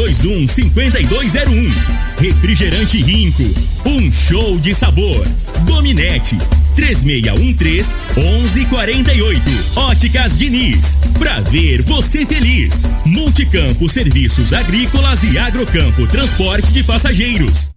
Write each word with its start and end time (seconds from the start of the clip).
3621 0.00 0.48
5201. 0.48 1.72
Refrigerante 2.18 3.02
Rinco, 3.02 3.42
um 3.84 4.10
show 4.10 4.58
de 4.58 4.74
sabor. 4.74 5.26
Dominete, 5.66 6.38
3613 6.74 7.94
1148. 8.16 9.42
Óticas 9.76 10.38
Diniz, 10.38 10.96
pra 11.18 11.40
ver 11.40 11.82
você 11.82 12.24
feliz. 12.24 12.86
Multicampo 13.04 13.88
Serviços 13.88 14.52
Agrícolas 14.54 15.22
e 15.22 15.38
Agrocampo 15.38 16.06
Transporte 16.06 16.72
de 16.72 16.82
Passageiros. 16.82 17.70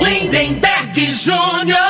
Lindenberg 0.00 1.10
Júnior. 1.10 1.87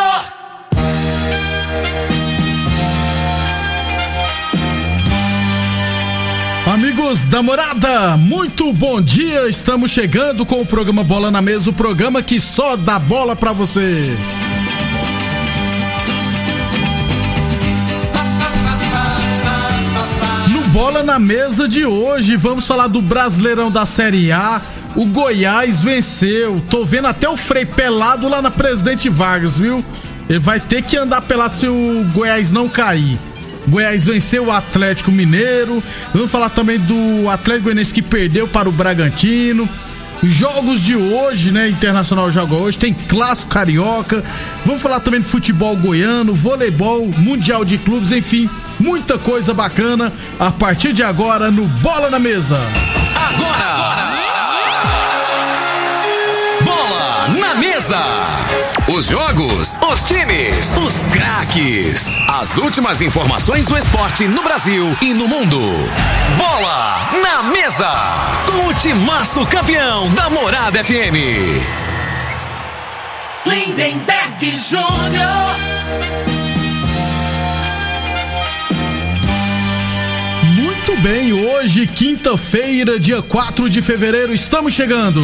Amigos 7.09 7.27
da 7.29 7.43
morada, 7.43 8.19
muito 8.19 8.71
bom 8.71 9.01
dia. 9.01 9.49
Estamos 9.49 9.91
chegando 9.91 10.45
com 10.45 10.61
o 10.61 10.67
programa 10.67 11.03
Bola 11.03 11.31
na 11.31 11.41
Mesa 11.41 11.71
o 11.71 11.73
programa 11.73 12.23
que 12.23 12.39
só 12.39 12.77
dá 12.77 12.99
bola 12.99 13.35
pra 13.35 13.51
você. 13.51 14.15
No 20.51 20.61
Bola 20.65 21.03
na 21.03 21.19
Mesa 21.19 21.67
de 21.67 21.87
hoje, 21.87 22.37
vamos 22.37 22.67
falar 22.67 22.89
do 22.89 23.01
Brasileirão 23.01 23.71
da 23.71 23.87
Série 23.87 24.31
A. 24.31 24.61
O 24.95 25.07
Goiás 25.07 25.81
venceu. 25.81 26.63
Tô 26.69 26.85
vendo 26.85 27.07
até 27.07 27.27
o 27.27 27.39
Frei 27.39 27.65
pelado 27.65 28.29
lá 28.29 28.43
na 28.43 28.51
Presidente 28.51 29.09
Vargas, 29.09 29.57
viu? 29.57 29.83
Ele 30.29 30.39
vai 30.39 30.61
ter 30.61 30.83
que 30.83 30.99
andar 30.99 31.23
pelado 31.23 31.55
se 31.55 31.67
o 31.67 32.05
Goiás 32.13 32.53
não 32.53 32.69
cair. 32.69 33.19
Goiás 33.69 34.05
venceu 34.05 34.47
o 34.47 34.53
Atlético 34.53 35.13
Mineiro. 35.13 35.83
Vamos 36.13 36.31
falar 36.31 36.51
também 36.51 36.79
do 36.79 37.29
Atlético 37.29 37.65
Goianiense 37.65 37.93
que 37.93 38.03
perdeu 38.03 38.49
para 38.49 38.69
o 38.69 38.73
Bragantino. 38.73 39.69
Jogos 40.23 40.81
de 40.81 40.97
hoje, 40.97 41.53
né? 41.53 41.69
Internacional 41.69 42.31
joga 42.31 42.55
hoje, 42.55 42.77
tem 42.77 42.93
clássico 42.93 43.51
carioca. 43.51 44.25
Vamos 44.65 44.83
falar 44.83 45.01
também 45.01 45.21
de 45.21 45.27
futebol 45.29 45.77
goiano, 45.77 46.35
voleibol, 46.35 47.07
mundial 47.19 47.65
de 47.65 47.79
clubes, 47.79 48.11
enfim, 48.11 48.51
muita 48.81 49.17
coisa 49.17 49.55
bacana 49.55 50.13
a 50.39 50.51
partir 50.51 50.93
de 50.93 51.03
agora 51.03 51.51
no 51.51 51.67
Bola 51.67 52.11
na 52.11 52.19
Mesa. 52.19 52.59
Agora! 53.15 54.09
Bola 56.65 57.29
na 57.39 57.55
mesa! 57.55 58.38
Os 58.99 59.07
jogos, 59.07 59.79
os 59.81 60.03
times, 60.03 60.75
os 60.75 61.05
craques. 61.05 62.05
As 62.27 62.59
últimas 62.59 63.01
informações 63.01 63.67
do 63.67 63.79
esporte 63.79 64.27
no 64.27 64.43
Brasil 64.43 64.85
e 65.01 65.15
no 65.15 65.29
mundo. 65.29 65.61
Bola 66.37 67.09
na 67.23 67.45
mesa! 67.45 67.89
Com 68.45 68.67
o 68.67 68.75
timaço 68.75 69.47
campeão 69.47 70.13
da 70.15 70.29
Morada 70.31 70.83
FM. 70.83 71.15
Lindenberg 73.47 74.57
Júnior. 74.57 75.55
Muito 80.57 80.97
bem, 81.03 81.33
hoje, 81.33 81.87
quinta-feira, 81.87 82.99
dia 82.99 83.23
4 83.23 83.71
de 83.71 83.81
fevereiro, 83.81 84.35
estamos 84.35 84.75
chegando. 84.75 85.23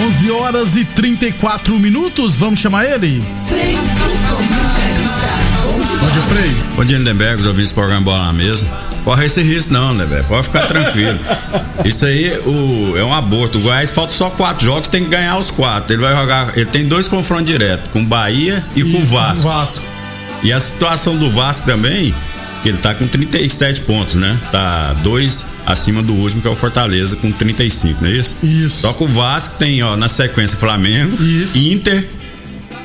11 0.00 0.30
horas 0.30 0.76
e 0.76 0.84
34 0.86 1.78
minutos, 1.78 2.34
vamos 2.34 2.58
chamar 2.58 2.86
ele? 2.86 3.22
Bom 6.00 6.08
dia, 6.10 6.22
Frei. 6.22 6.50
Bom 6.74 6.84
dia, 6.86 6.96
Lindenberg, 6.96 7.42
os 7.42 7.46
ouvintes 7.46 7.70
do 7.70 7.74
programa 7.74 8.00
Bola 8.00 8.24
na 8.24 8.32
Mesa. 8.32 8.66
Corre 9.04 9.26
esse 9.26 9.42
risco 9.42 9.74
não, 9.74 9.92
Lindenberg, 9.92 10.26
pode 10.26 10.46
ficar 10.46 10.66
tranquilo. 10.66 11.18
Isso 11.84 12.06
aí 12.06 12.30
o, 12.46 12.96
é 12.96 13.04
um 13.04 13.12
aborto. 13.12 13.58
O 13.58 13.60
Goiás 13.60 13.90
falta 13.90 14.14
só 14.14 14.30
quatro 14.30 14.64
jogos, 14.64 14.88
tem 14.88 15.04
que 15.04 15.10
ganhar 15.10 15.36
os 15.36 15.50
quatro. 15.50 15.92
Ele 15.92 16.00
vai 16.00 16.16
jogar, 16.16 16.56
ele 16.56 16.64
tem 16.64 16.88
dois 16.88 17.06
confrontos 17.06 17.44
diretos, 17.44 17.90
com 17.90 18.02
Bahia 18.02 18.64
e, 18.74 18.82
com 18.82 19.02
o 19.02 19.04
Vasco. 19.04 19.48
Vasco. 19.48 19.84
E 20.42 20.50
a 20.50 20.58
situação 20.60 21.18
do 21.18 21.30
Vasco 21.30 21.66
também, 21.66 22.14
que 22.62 22.70
ele 22.70 22.78
tá 22.78 22.94
com 22.94 23.06
37 23.06 23.82
pontos, 23.82 24.14
né? 24.14 24.38
Tá 24.50 24.94
dois 25.02 25.44
acima 25.70 26.02
do 26.02 26.12
último, 26.14 26.42
que 26.42 26.48
é 26.48 26.50
o 26.50 26.56
Fortaleza, 26.56 27.16
com 27.16 27.30
35, 27.30 28.02
não 28.02 28.08
é 28.10 28.12
isso? 28.12 28.36
Isso. 28.42 28.80
Só 28.82 28.92
que 28.92 29.04
o 29.04 29.06
Vasco 29.06 29.56
tem, 29.58 29.82
ó, 29.82 29.96
na 29.96 30.08
sequência 30.08 30.56
Flamengo, 30.56 31.22
Isso. 31.22 31.58
Inter, 31.58 32.06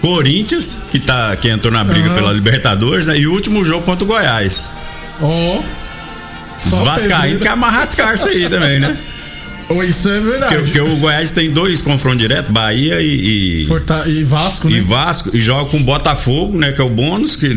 Corinthians, 0.02 0.76
que, 0.92 1.00
tá, 1.00 1.36
que 1.36 1.50
entrou 1.50 1.74
na 1.74 1.84
briga 1.84 2.08
Aham. 2.08 2.16
pela 2.16 2.32
Libertadores, 2.32 3.08
né? 3.08 3.18
E 3.18 3.28
o 3.28 3.34
último 3.34 3.64
jogo 3.66 3.86
contra 3.86 4.04
o 4.04 4.08
Goiás. 4.08 4.66
Ó. 5.22 5.62
Pedreira. 6.96 7.40
quer 7.40 7.50
amarrar 7.50 7.84
as 7.84 7.96
carças 7.96 8.28
aí 8.28 8.48
também, 8.50 8.80
né? 8.80 8.98
Ô, 9.70 9.82
Isso 9.84 10.08
é 10.10 10.20
verdade. 10.20 10.56
Porque, 10.58 10.80
porque 10.80 10.82
o 10.82 10.96
Goiás 10.98 11.32
tem 11.32 11.50
dois 11.52 11.82
confrontos 11.82 12.20
diretos, 12.20 12.52
Bahia 12.52 13.02
e, 13.02 13.64
e, 13.64 13.66
Forta- 13.66 14.04
E 14.08 14.24
Vasco, 14.24 14.70
né? 14.70 14.78
e 14.78 14.82
Vasco, 14.82 15.32
e 15.36 15.40
joga 15.40 15.70
com 15.70 15.82
Botafogo, 15.82 16.58
né? 16.58 16.72
Que 16.72 16.82
é 16.82 16.84
o 16.84 16.90
bônus, 16.90 17.36
que 17.36 17.48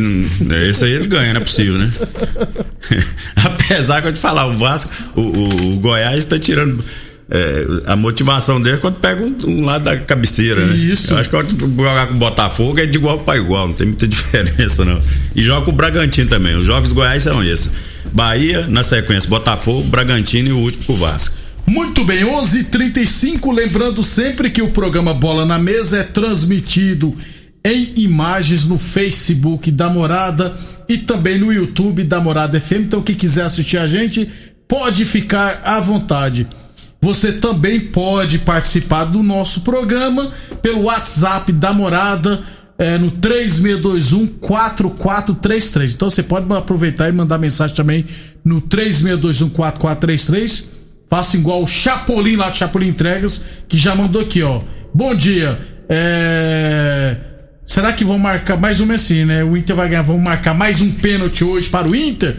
esse 0.69 0.83
aí 0.85 0.91
ele 0.93 1.07
ganha, 1.07 1.33
não 1.33 1.41
é 1.41 1.43
possível, 1.43 1.75
né? 1.77 1.91
Apesar 3.35 4.01
que 4.01 4.07
eu 4.07 4.13
te 4.13 4.19
falar, 4.19 4.47
o 4.47 4.57
Vasco, 4.57 4.91
o, 5.15 5.21
o- 5.21 5.73
o 5.73 5.79
Goiás 5.79 6.25
tá 6.25 6.37
tirando. 6.39 6.83
é, 7.29 7.65
a 7.85 7.95
motivação 7.95 8.59
dele 8.59 8.77
é 8.77 8.79
quando 8.79 8.95
pega 8.95 9.23
um, 9.23 9.35
um 9.45 9.63
lado 9.65 9.83
da 9.83 9.95
cabeceira, 9.97 10.65
né? 10.65 10.75
Isso. 10.75 11.11
Eu 11.13 11.17
acho 11.19 11.29
que 11.29 11.35
jogar 11.75 12.07
com 12.07 12.15
o 12.15 12.17
Botafogo 12.17 12.79
é 12.79 12.85
de 12.87 12.97
igual 12.97 13.19
para 13.19 13.37
igual, 13.37 13.67
não 13.67 13.75
tem 13.75 13.85
muita 13.87 14.07
diferença, 14.09 14.83
não. 14.83 14.99
E 15.35 15.41
joga 15.43 15.63
com 15.65 15.71
o 15.71 15.75
Bragantino 15.75 16.27
também. 16.27 16.55
Os 16.55 16.65
jogos 16.65 16.89
do 16.89 16.95
Goiás 16.95 17.21
são 17.21 17.43
esses: 17.43 17.69
Bahia, 18.11 18.65
na 18.67 18.81
sequência, 18.81 19.29
Botafogo, 19.29 19.83
Bragantino 19.87 20.49
e 20.49 20.51
o 20.53 20.57
último 20.57 20.83
pro 20.85 20.95
Vasco. 20.95 21.37
Muito 21.69 22.03
bem, 22.03 22.23
11:35 22.23 22.61
h 22.61 22.69
35 22.71 23.51
lembrando 23.51 24.03
sempre 24.03 24.49
que 24.49 24.59
o 24.59 24.71
programa 24.71 25.13
Bola 25.13 25.45
na 25.45 25.59
Mesa 25.59 25.99
é 25.99 26.03
transmitido 26.03 27.15
em 27.63 27.93
imagens 27.97 28.65
no 28.65 28.79
Facebook 28.79 29.69
da 29.69 29.87
Morada 29.87 30.57
e 30.87 30.97
também 30.97 31.37
no 31.37 31.53
YouTube 31.53 32.03
da 32.03 32.19
Morada 32.19 32.59
FM. 32.59 32.85
Então, 32.87 33.03
quem 33.03 33.15
quiser 33.15 33.43
assistir 33.43 33.77
a 33.77 33.85
gente, 33.85 34.27
pode 34.67 35.05
ficar 35.05 35.61
à 35.63 35.79
vontade. 35.79 36.47
Você 36.99 37.33
também 37.33 37.79
pode 37.79 38.39
participar 38.39 39.05
do 39.05 39.21
nosso 39.21 39.61
programa 39.61 40.31
pelo 40.63 40.85
WhatsApp 40.85 41.51
da 41.51 41.71
Morada 41.71 42.41
é, 42.79 42.97
no 42.97 43.11
3621-4433. 43.11 45.93
Então 45.93 46.09
você 46.09 46.23
pode 46.23 46.51
aproveitar 46.51 47.09
e 47.09 47.11
mandar 47.11 47.37
mensagem 47.37 47.75
também 47.75 48.07
no 48.43 48.59
3621-4433. 48.59 50.78
Faça 51.09 51.35
igual 51.35 51.63
o 51.63 51.67
Chapolin 51.67 52.35
lá 52.35 52.49
do 52.49 52.57
Chapolin 52.57 52.89
Entregas, 52.89 53.41
que 53.67 53.77
já 53.77 53.95
mandou 53.95 54.21
aqui, 54.21 54.43
ó. 54.43 54.61
Bom 54.93 55.15
dia. 55.15 55.59
É... 55.89 57.17
Será 57.65 57.93
que 57.93 58.05
vão 58.05 58.19
marcar 58.19 58.57
mais 58.57 58.79
uma 58.79 58.93
assim, 58.93 59.25
né? 59.25 59.43
O 59.43 59.57
Inter 59.57 59.75
vai 59.75 59.89
ganhar, 59.89 60.03
vão 60.03 60.19
marcar 60.19 60.53
mais 60.53 60.81
um 60.81 60.91
pênalti 60.91 61.43
hoje 61.43 61.67
para 61.67 61.87
o 61.87 61.95
Inter? 61.95 62.35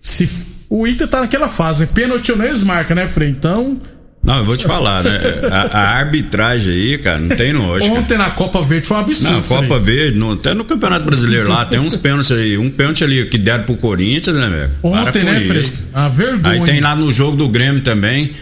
Se 0.00 0.28
o 0.68 0.86
Inter 0.86 1.08
tá 1.08 1.20
naquela 1.20 1.48
fase, 1.48 1.86
pênalti 1.88 2.32
ou 2.32 2.38
não 2.38 2.44
eles 2.44 2.62
marcam, 2.64 2.96
né, 2.96 3.06
Frei? 3.06 3.28
Então, 3.30 3.78
Não, 4.22 4.38
eu 4.38 4.44
vou 4.44 4.54
te 4.56 4.66
falar, 4.66 5.02
né? 5.02 5.18
A, 5.50 5.78
a 5.78 5.88
arbitragem 5.96 6.74
aí, 6.74 6.98
cara, 6.98 7.18
não 7.18 7.34
tem 7.34 7.52
lógica. 7.54 7.94
ontem 7.94 8.18
na 8.18 8.28
Copa 8.30 8.60
Verde 8.60 8.86
foi 8.86 8.96
um 8.98 9.00
absurdo. 9.00 9.32
Na. 9.36 9.42
Copa 9.42 9.78
Verde, 9.78 10.18
no- 10.18 10.32
até 10.34 10.52
no 10.52 10.62
Campeonato 10.64 11.06
Brasileiro 11.06 11.48
lá, 11.48 11.64
tem 11.64 11.80
uns 11.80 11.96
pênaltis 11.96 12.30
aí. 12.32 12.58
Um 12.58 12.68
pênalti 12.70 13.02
ali 13.02 13.24
que 13.26 13.38
deram 13.38 13.64
pro 13.64 13.76
Corinthians, 13.76 14.36
né, 14.36 14.48
velho? 14.50 14.70
Ontem, 14.82 15.24
né, 15.24 15.42
isso. 15.42 15.88
A 15.94 16.08
vergonha. 16.08 16.54
Aí 16.54 16.60
tem 16.64 16.80
lá 16.80 16.94
no 16.94 17.10
jogo 17.10 17.36
do 17.36 17.48
Grêmio 17.48 17.80
também. 17.80 18.32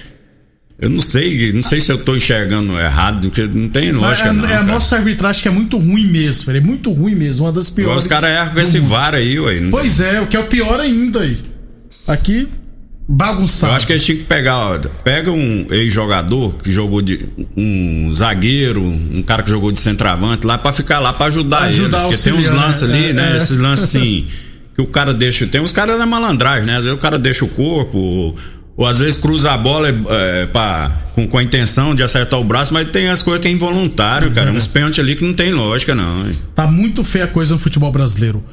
Eu 0.80 0.88
não 0.90 1.00
sei, 1.00 1.52
não 1.52 1.62
sei 1.62 1.80
se 1.80 1.90
eu 1.90 1.98
tô 1.98 2.14
enxergando 2.14 2.78
errado, 2.78 3.28
porque 3.28 3.42
não 3.52 3.68
tem 3.68 3.90
lógica, 3.90 4.28
é, 4.28 4.32
não. 4.32 4.46
é 4.48 4.56
a 4.56 4.62
nossa 4.62 4.96
arbitragem 4.96 5.42
que 5.42 5.48
é 5.48 5.50
muito 5.50 5.76
ruim 5.76 6.06
mesmo, 6.06 6.44
Frei. 6.44 6.58
É 6.58 6.60
muito 6.60 6.92
ruim 6.92 7.14
mesmo, 7.16 7.46
uma 7.46 7.52
das 7.52 7.68
piores. 7.70 8.02
Os 8.02 8.06
caras 8.08 8.30
erram 8.30 8.52
com 8.54 8.60
esse 8.60 8.78
mundo. 8.78 8.88
VAR 8.90 9.14
aí, 9.14 9.38
ué. 9.40 9.60
Pois 9.70 10.00
é, 10.00 10.20
o 10.20 10.26
que 10.28 10.36
é 10.36 10.40
o 10.40 10.44
pior 10.44 10.78
ainda 10.80 11.20
aí. 11.20 11.36
Aqui, 12.06 12.48
bagunçado. 13.08 13.72
Eu 13.72 13.76
acho 13.76 13.86
que 13.86 13.92
eles 13.92 14.04
tinham 14.04 14.18
que 14.18 14.24
pegar, 14.24 14.58
ó, 14.58 14.78
pega 15.02 15.32
um 15.32 15.66
ex-jogador 15.70 16.54
que 16.62 16.70
jogou 16.70 17.00
de 17.00 17.26
um 17.56 18.12
zagueiro, 18.12 18.82
um 18.84 19.22
cara 19.22 19.42
que 19.42 19.48
jogou 19.48 19.72
de 19.72 19.80
centroavante 19.80 20.46
lá 20.46 20.58
pra 20.58 20.72
ficar 20.72 20.98
lá 20.98 21.12
pra 21.12 21.26
ajudar, 21.26 21.62
Ajudar, 21.64 22.04
eles, 22.04 22.16
porque 22.18 22.30
tem 22.30 22.32
uns 22.38 22.50
lances 22.50 22.88
né? 22.88 22.98
ali, 22.98 23.10
É, 23.10 23.12
né, 23.14 23.32
é. 23.32 23.36
esses 23.38 23.58
lances 23.58 23.86
assim 23.96 24.26
que 24.74 24.82
o 24.82 24.86
cara 24.86 25.12
deixa, 25.14 25.46
tem 25.46 25.60
uns 25.60 25.72
caras 25.72 25.98
na 25.98 26.06
malandragem, 26.06 26.64
né? 26.66 26.76
Às 26.76 26.84
vezes 26.84 26.96
o 26.96 27.00
cara 27.00 27.18
deixa 27.18 27.44
o 27.44 27.48
corpo 27.48 27.98
ou, 27.98 28.36
ou 28.76 28.86
às 28.86 29.00
vezes 29.00 29.16
cruza 29.18 29.50
a 29.50 29.58
bola 29.58 29.88
é, 29.88 30.46
pra, 30.46 30.92
com, 31.14 31.26
com 31.26 31.38
a 31.38 31.42
intenção 31.42 31.96
de 31.96 32.02
acertar 32.04 32.38
o 32.38 32.44
braço, 32.44 32.72
mas 32.72 32.88
tem 32.90 33.08
as 33.08 33.20
coisas 33.20 33.42
que 33.42 33.48
é 33.48 33.50
involuntário, 33.50 34.30
cara, 34.30 34.52
uns 34.52 34.68
pênaltis 34.68 35.00
ali 35.00 35.16
que 35.16 35.24
não 35.24 35.34
tem 35.34 35.52
lógica 35.52 35.94
não. 35.96 36.30
Tá 36.54 36.66
muito 36.68 37.02
feia 37.02 37.24
a 37.24 37.28
coisa 37.28 37.54
no 37.54 37.58
futebol 37.60 37.90
brasileiro. 37.90 38.44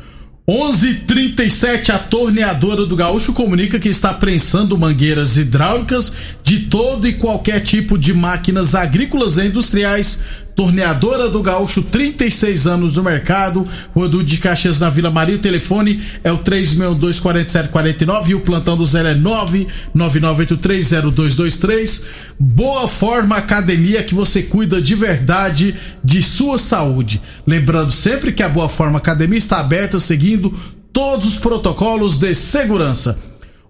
11:37 0.48 1.90
a 1.90 1.98
torneadora 1.98 2.86
do 2.86 2.96
Gaúcho 2.96 3.34
comunica 3.34 3.80
que 3.80 3.90
está 3.90 4.14
prensando 4.14 4.78
mangueiras 4.78 5.38
hidráulicas 5.38 6.14
de 6.44 6.68
todo 6.68 7.08
e 7.08 7.14
qualquer 7.14 7.62
tipo 7.62 7.98
de 7.98 8.14
máquinas 8.14 8.76
agrícolas 8.76 9.40
e 9.40 9.48
industriais. 9.48 10.45
Torneadora 10.56 11.30
do 11.30 11.42
Gaúcho, 11.42 11.84
36 11.84 12.66
anos 12.66 12.96
no 12.96 13.04
mercado. 13.04 13.68
Rua 13.94 14.08
de 14.24 14.38
Caxias 14.38 14.80
na 14.80 14.90
Vila 14.90 15.12
Maria. 15.12 15.36
O 15.36 15.40
telefone 15.40 16.02
é 16.24 16.32
o 16.32 16.38
3624749 16.38 18.30
e 18.30 18.36
o 18.36 18.40
plantão 18.40 18.78
do 18.78 18.86
Zé 18.86 19.12
é 19.12 19.16
999830223. 19.16 22.02
Boa 22.40 22.88
Forma 22.88 23.36
Academia 23.36 24.02
que 24.02 24.16
você 24.16 24.44
cuida 24.44 24.82
de 24.82 24.96
verdade 24.96 25.76
de 26.02 26.22
sua 26.22 26.58
saúde. 26.58 27.22
Lembrando 27.46 27.92
sempre 27.92 28.32
que 28.32 28.42
a 28.42 28.48
Boa 28.48 28.70
Forma 28.70 28.98
Academia 28.98 29.38
está 29.38 29.60
aberta 29.60 30.00
seguindo 30.00 30.54
todos 30.94 31.28
os 31.28 31.38
protocolos 31.38 32.18
de 32.18 32.34
segurança. 32.34 33.20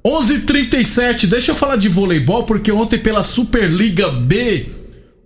11:37. 0.06 1.26
Deixa 1.26 1.50
eu 1.50 1.56
falar 1.56 1.78
de 1.78 1.90
voleibol 1.90 2.44
porque 2.44 2.72
ontem 2.72 3.00
pela 3.00 3.24
Superliga 3.24 4.12
B 4.12 4.75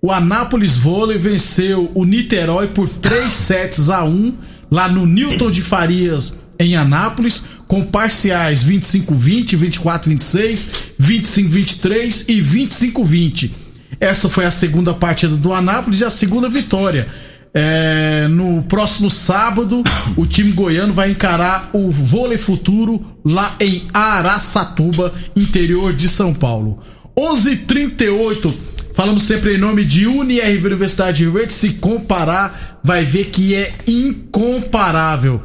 o 0.02 0.12
Anápolis 0.12 0.78
Vôlei 0.78 1.18
venceu 1.18 1.92
o 1.94 2.06
Niterói 2.06 2.68
por 2.68 2.88
3 2.88 3.34
sets 3.34 3.90
a 3.90 4.04
1 4.04 4.34
lá 4.72 4.88
no 4.88 5.06
Newton 5.06 5.52
de 5.52 5.62
Farias 5.62 6.34
em 6.60 6.76
Anápolis, 6.76 7.42
com 7.68 7.84
parciais 7.84 8.64
25-20, 8.64 9.58
24-26, 9.58 10.68
25-23 11.00 12.26
e 12.28 12.42
25-20. 12.42 13.52
Essa 14.00 14.30
foi 14.30 14.46
a 14.46 14.52
segunda 14.52 14.94
partida 14.94 15.36
do 15.36 15.54
Anápolis 15.54 16.02
e 16.02 16.06
a 16.06 16.10
segunda 16.10 16.50
vitória. 16.50 17.08
É, 17.54 18.28
no 18.28 18.62
próximo 18.64 19.10
sábado, 19.10 19.84
o 20.16 20.26
time 20.26 20.52
goiano 20.52 20.94
vai 20.94 21.12
encarar 21.12 21.70
o 21.74 21.90
Vôlei 21.92 22.38
Futuro 22.38 23.18
lá 23.26 23.56
em 23.60 23.88
Araçatuba, 23.94 25.14
interior 25.36 25.94
de 25.94 26.08
São 26.08 26.34
Paulo. 26.34 26.80
11:38 27.18 28.54
Falamos 29.00 29.24
sempre 29.24 29.56
em 29.56 29.58
nome 29.58 29.86
de 29.86 30.06
UniRV 30.08 30.68
Universidade 30.68 31.26
Verde. 31.26 31.54
Se 31.54 31.76
comparar, 31.76 32.82
vai 32.84 33.02
ver 33.02 33.28
que 33.28 33.56
é 33.56 33.72
incomparável. 33.88 35.42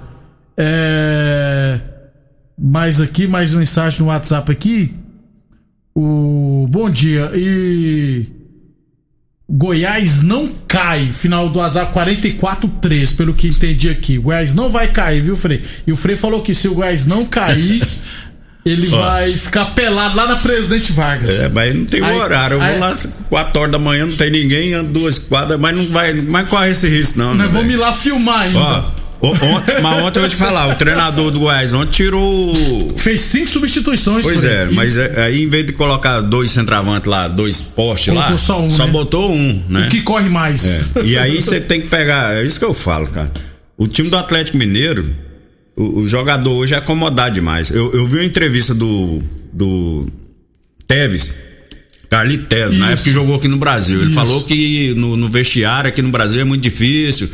É... 0.56 1.78
Mais 2.58 3.00
aqui, 3.00 3.28
mais 3.28 3.54
mensagem 3.54 4.00
no 4.00 4.06
WhatsApp 4.06 4.50
aqui. 4.50 4.92
O 5.94 6.66
bom 6.68 6.90
dia 6.90 7.30
e 7.32 8.26
Goiás 9.48 10.24
não 10.24 10.48
cai. 10.66 11.12
Final 11.12 11.48
do 11.48 11.60
WhatsApp 11.60 11.94
44-3, 11.94 13.16
pelo 13.16 13.34
que 13.34 13.46
entendi 13.46 13.88
aqui. 13.88 14.18
Goiás 14.18 14.52
não 14.52 14.68
vai 14.68 14.88
cair, 14.88 15.22
viu, 15.22 15.36
Frei? 15.36 15.62
E 15.86 15.92
o 15.92 15.96
Frei 15.96 16.16
falou 16.16 16.42
que 16.42 16.54
se 16.54 16.66
o 16.66 16.74
Goiás 16.74 17.06
não 17.06 17.24
cair, 17.24 17.86
Ele 18.64 18.88
Ó. 18.92 18.98
vai 18.98 19.30
ficar 19.30 19.66
pelado 19.66 20.16
lá 20.16 20.26
na 20.26 20.36
Presidente 20.36 20.90
Vargas. 20.92 21.38
É, 21.38 21.48
mas 21.50 21.74
não 21.74 21.84
tem 21.84 22.02
aí, 22.02 22.16
horário. 22.16 22.54
Eu 22.54 22.62
aí, 22.62 22.78
vou 22.78 22.80
lá 22.80 22.94
4 23.28 23.60
horas 23.60 23.72
da 23.72 23.78
manhã, 23.78 24.06
não 24.06 24.16
tem 24.16 24.30
ninguém, 24.30 24.72
ando 24.72 24.90
duas 24.90 25.18
quadras, 25.18 25.60
mas 25.60 25.76
não 25.76 25.86
vai, 25.88 26.14
não 26.14 26.46
corre 26.46 26.70
esse 26.70 26.88
risco, 26.88 27.18
não. 27.18 27.34
Nós 27.34 27.38
né, 27.38 27.48
vamos 27.52 27.72
ir 27.72 27.76
lá 27.76 27.92
filmar 27.92 28.42
ainda. 28.42 28.58
Ó, 28.58 28.84
ontem, 29.30 29.80
mas 29.82 30.02
ontem 30.02 30.18
eu 30.18 30.22
vou 30.22 30.28
te 30.30 30.36
falar, 30.36 30.68
o 30.68 30.74
treinador 30.76 31.30
do 31.30 31.40
Goiás 31.40 31.74
ontem 31.74 31.92
tirou. 31.92 32.54
Fez 32.96 33.20
cinco 33.20 33.50
substituições, 33.50 34.24
Pois 34.24 34.42
é, 34.42 34.66
mas 34.66 34.96
é, 34.96 35.24
aí 35.24 35.42
em 35.42 35.48
vez 35.48 35.66
de 35.66 35.72
colocar 35.72 36.20
dois 36.20 36.50
centravantes 36.50 37.08
lá, 37.08 37.28
dois 37.28 37.60
postes 37.60 38.12
lá, 38.14 38.36
só, 38.38 38.62
um, 38.62 38.70
só 38.70 38.86
né? 38.86 38.92
botou 38.92 39.30
um, 39.30 39.62
né? 39.68 39.86
O 39.86 39.88
que 39.90 40.00
corre 40.00 40.28
mais. 40.28 40.64
É. 40.64 40.80
E 41.04 41.18
aí 41.18 41.40
você 41.40 41.60
tem 41.60 41.82
que 41.82 41.88
pegar, 41.88 42.34
é 42.34 42.44
isso 42.44 42.58
que 42.58 42.64
eu 42.64 42.74
falo, 42.74 43.06
cara. 43.08 43.30
O 43.76 43.88
time 43.88 44.08
do 44.08 44.16
Atlético 44.16 44.56
Mineiro, 44.56 45.14
o, 45.76 46.00
o, 46.00 46.06
jogador 46.06 46.52
hoje 46.52 46.74
é 46.74 46.78
acomodar 46.78 47.30
demais. 47.30 47.70
Eu, 47.70 47.92
eu 47.92 48.06
vi 48.06 48.18
uma 48.18 48.24
entrevista 48.24 48.74
do, 48.74 49.22
do 49.52 50.06
Teves, 50.86 51.34
Carli 52.08 52.38
Teves, 52.38 52.78
na 52.78 52.90
época 52.90 53.04
que 53.04 53.12
jogou 53.12 53.36
aqui 53.36 53.48
no 53.48 53.58
Brasil. 53.58 53.98
Ele 53.98 54.06
Isso. 54.06 54.14
falou 54.14 54.44
que 54.44 54.94
no, 54.94 55.16
no, 55.16 55.28
vestiário 55.28 55.88
aqui 55.88 56.00
no 56.00 56.10
Brasil 56.10 56.40
é 56.40 56.44
muito 56.44 56.62
difícil, 56.62 57.28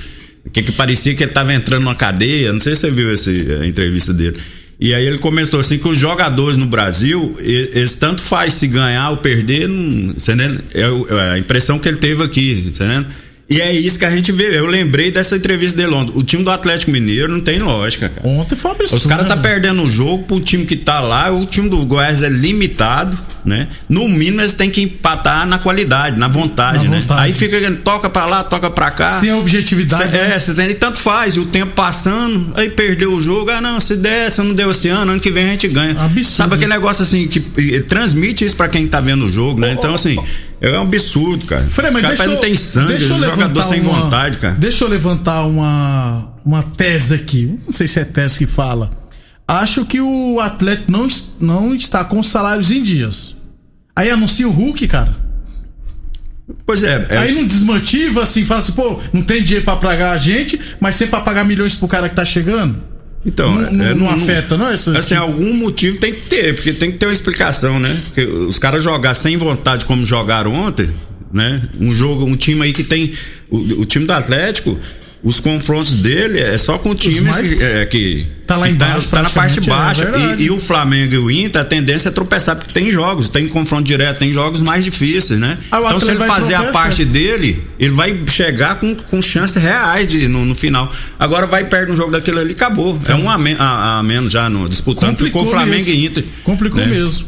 que, 0.52 0.62
que 0.62 0.72
parecia 0.72 1.14
que 1.14 1.22
ele 1.22 1.31
estava 1.31 1.52
entrando 1.52 1.82
numa 1.82 1.94
cadeia. 1.94 2.52
Não 2.52 2.60
sei 2.60 2.75
se 2.75 2.82
você 2.82 2.90
viu 2.90 3.12
essa 3.12 3.31
a 3.31 3.66
entrevista 3.66 4.12
dele. 4.14 4.38
E 4.81 4.94
aí 4.94 5.06
ele 5.06 5.19
comentou 5.19 5.60
assim 5.60 5.76
que 5.76 5.87
os 5.87 5.98
jogadores 5.98 6.56
no 6.56 6.64
Brasil, 6.64 7.37
eles 7.40 7.94
tanto 7.96 8.22
faz 8.22 8.54
se 8.54 8.66
ganhar 8.66 9.10
ou 9.10 9.19
perder, 9.19 9.69
não, 9.69 10.14
é, 10.72 10.81
é 11.14 11.31
a 11.32 11.38
impressão 11.38 11.78
que 11.78 11.87
ele 11.87 11.98
teve 11.98 12.22
aqui, 12.22 12.64
entendeu? 12.66 13.04
E 13.50 13.61
é 13.61 13.75
isso 13.75 13.99
que 13.99 14.05
a 14.05 14.11
gente 14.11 14.31
vê. 14.31 14.56
Eu 14.56 14.64
lembrei 14.64 15.11
dessa 15.11 15.37
entrevista 15.37 15.76
de 15.76 15.85
Londres. 15.85 16.17
O 16.17 16.23
time 16.23 16.44
do 16.44 16.52
Atlético 16.52 16.93
Mineiro 16.93 17.32
não 17.32 17.41
tem 17.41 17.58
lógica, 17.58 18.08
cara. 18.08 18.29
Ontem 18.29 18.55
foi 18.55 18.70
absurdo. 18.70 18.97
Os 18.97 19.06
caras 19.06 19.26
tá 19.26 19.35
né? 19.35 19.43
perdendo 19.43 19.82
o 19.82 19.88
jogo 19.88 20.23
pro 20.23 20.41
time 20.41 20.64
que 20.64 20.76
tá 20.76 21.00
lá. 21.00 21.32
O 21.32 21.44
time 21.44 21.69
do 21.69 21.85
Goiás 21.85 22.23
é 22.23 22.29
limitado, 22.29 23.19
né? 23.44 23.67
No 23.88 24.08
mínimo 24.08 24.41
eles 24.41 24.55
têm 24.55 24.70
que 24.70 24.81
empatar 24.81 25.44
na 25.49 25.58
qualidade, 25.58 26.17
na 26.17 26.29
vontade, 26.29 26.85
na 26.85 26.91
né? 26.91 27.00
Vontade. 27.00 27.23
Aí 27.23 27.32
fica 27.32 27.61
toca 27.82 28.08
pra 28.08 28.25
lá, 28.25 28.44
toca 28.44 28.70
pra 28.70 28.88
cá. 28.93 29.08
Sem 29.08 29.32
objetividade. 29.32 30.12
Cê, 30.12 30.17
é, 30.17 30.38
você 30.38 30.55
tem, 30.55 30.73
tanto 30.73 31.00
faz. 31.00 31.37
O 31.37 31.44
tempo 31.44 31.73
passando, 31.73 32.52
aí 32.55 32.70
perdeu 32.70 33.12
o 33.12 33.20
jogo. 33.20 33.50
Ah, 33.50 33.61
não, 33.61 33.81
se 33.81 33.97
der, 33.97 34.31
se 34.31 34.41
não 34.41 34.55
deu 34.55 34.70
esse 34.70 34.87
ano, 34.87 35.11
ano 35.11 35.20
que 35.20 35.32
vem 35.32 35.47
a 35.47 35.49
gente 35.49 35.67
ganha. 35.67 35.97
Absurdo. 35.99 36.25
Sabe 36.25 36.55
aquele 36.55 36.70
negócio 36.70 37.02
assim 37.02 37.26
que 37.26 37.41
transmite 37.82 38.44
isso 38.44 38.55
pra 38.55 38.69
quem 38.69 38.87
tá 38.87 39.00
vendo 39.00 39.26
o 39.26 39.29
jogo, 39.29 39.61
né? 39.61 39.73
Então, 39.73 39.93
assim. 39.93 40.17
É 40.61 40.79
um 40.79 40.83
absurdo, 40.83 41.47
cara. 41.47 41.65
Frei, 41.65 41.91
mas 41.91 42.07
deixa 42.07 42.25
eu, 42.25 42.33
não 42.33 42.37
tem 42.37 42.55
sangue, 42.55 42.89
deixa 42.89 43.15
eu 43.15 43.19
jogador 43.19 43.62
sem 43.62 43.81
uma, 43.81 44.03
vontade, 44.03 44.39
cara. 44.39 44.55
Deixa 44.55 44.85
eu 44.85 44.89
levantar 44.89 45.47
uma, 45.47 46.35
uma 46.45 46.62
tese 46.62 47.14
aqui. 47.14 47.59
Não 47.67 47.73
sei 47.73 47.88
se 47.88 47.99
é 47.99 48.05
tese 48.05 48.38
que 48.38 48.47
fala. 48.47 48.90
Acho 49.49 49.87
que 49.87 50.00
o 50.00 50.38
atleta 50.38 50.85
não, 50.87 51.09
não 51.40 51.75
está 51.75 52.05
com 52.05 52.23
salários 52.23 52.71
em 52.71 52.83
dias. 52.83 53.35
Aí 53.97 54.11
anuncia 54.11 54.47
o 54.47 54.50
Hulk, 54.50 54.87
cara. 54.87 55.17
Pois 56.67 56.83
é, 56.83 57.07
é, 57.09 57.17
Aí 57.17 57.35
não 57.35 57.47
desmotiva 57.47 58.23
assim, 58.23 58.45
fala 58.45 58.61
assim, 58.61 58.73
pô, 58.73 59.00
não 59.12 59.23
tem 59.23 59.43
dinheiro 59.43 59.64
pra 59.64 59.76
pagar 59.76 60.12
a 60.12 60.17
gente, 60.19 60.61
mas 60.81 60.97
sempre 60.97 61.12
pra 61.12 61.21
pagar 61.21 61.45
milhões 61.45 61.75
pro 61.75 61.88
cara 61.88 62.09
que 62.09 62.14
tá 62.14 62.25
chegando. 62.25 62.89
Então, 63.25 63.55
não, 63.55 63.85
é, 63.85 63.95
não, 63.95 64.07
não 64.07 64.11
afeta, 64.11 64.57
não? 64.57 64.73
Isso, 64.73 64.91
assim, 64.97 65.15
algum 65.15 65.53
motivo 65.55 65.99
tem 65.99 66.12
que 66.12 66.23
ter, 66.23 66.55
porque 66.55 66.73
tem 66.73 66.91
que 66.91 66.97
ter 66.97 67.07
uma 67.07 67.12
explicação, 67.12 67.79
né? 67.79 67.95
Porque 68.07 68.25
os 68.25 68.59
caras 68.59 68.83
jogar 68.83 69.15
sem 69.15 69.37
vontade 69.37 69.85
como 69.85 70.07
jogaram 70.07 70.55
ontem, 70.55 70.89
né? 71.31 71.69
Um 71.79 71.95
jogo, 71.95 72.25
um 72.25 72.37
time 72.37 72.62
aí 72.62 72.73
que 72.73 72.83
tem. 72.83 73.12
O, 73.50 73.59
o 73.59 73.85
time 73.85 74.07
do 74.07 74.12
Atlético 74.12 74.79
os 75.23 75.39
confrontos 75.39 75.93
dele 75.93 76.39
é 76.39 76.57
só 76.57 76.79
com 76.79 76.95
times 76.95 77.21
mais... 77.21 77.61
é, 77.61 77.85
que 77.85 78.27
tá 78.47 78.57
lá 78.57 78.69
embaixo, 78.69 79.07
tá, 79.09 79.19
tá 79.19 79.23
na 79.25 79.31
parte 79.31 79.61
baixa 79.61 80.05
é 80.05 80.41
e, 80.41 80.45
e, 80.45 80.50
o 80.50 80.59
Flamengo 80.59 81.15
e 81.15 81.19
o 81.19 81.31
Inter 81.31 81.61
a 81.61 81.65
tendência 81.65 82.09
é 82.09 82.12
tropeçar 82.12 82.57
porque 82.57 82.73
tem 82.73 82.91
jogos, 82.91 83.29
tem 83.29 83.47
confronto 83.47 83.85
direto, 83.85 84.19
tem 84.19 84.33
jogos 84.33 84.62
mais 84.62 84.83
difíceis, 84.83 85.39
né? 85.39 85.59
Ah, 85.71 85.81
então 85.85 86.00
se 86.00 86.11
ele 86.11 86.25
fazer 86.25 86.55
a 86.55 86.65
parte 86.73 87.05
dele, 87.05 87.62
ele 87.79 87.93
vai 87.93 88.19
chegar 88.27 88.81
com, 88.81 88.95
com 88.95 89.21
chances 89.21 89.62
reais 89.62 90.09
de 90.09 90.27
no, 90.27 90.47
no 90.47 90.55
final. 90.55 90.91
Agora 91.19 91.47
vai 91.47 91.65
perder 91.65 91.93
um 91.93 91.97
jogo 91.97 92.11
daquele 92.11 92.39
ali, 92.39 92.53
acabou. 92.53 92.99
É, 93.07 93.12
é 93.12 93.15
um 93.15 93.29
a, 93.29 93.37
a, 93.59 93.99
a, 93.99 94.03
menos 94.03 94.33
já 94.33 94.49
no 94.49 94.69
disputando, 94.69 95.11
Complicou 95.11 95.45
ficou 95.45 95.55
Flamengo 95.55 95.85
mesmo. 95.85 95.93
e 95.93 96.07
Inter. 96.07 96.25
Complicou 96.43 96.81
né? 96.81 96.87
mesmo. 96.87 97.27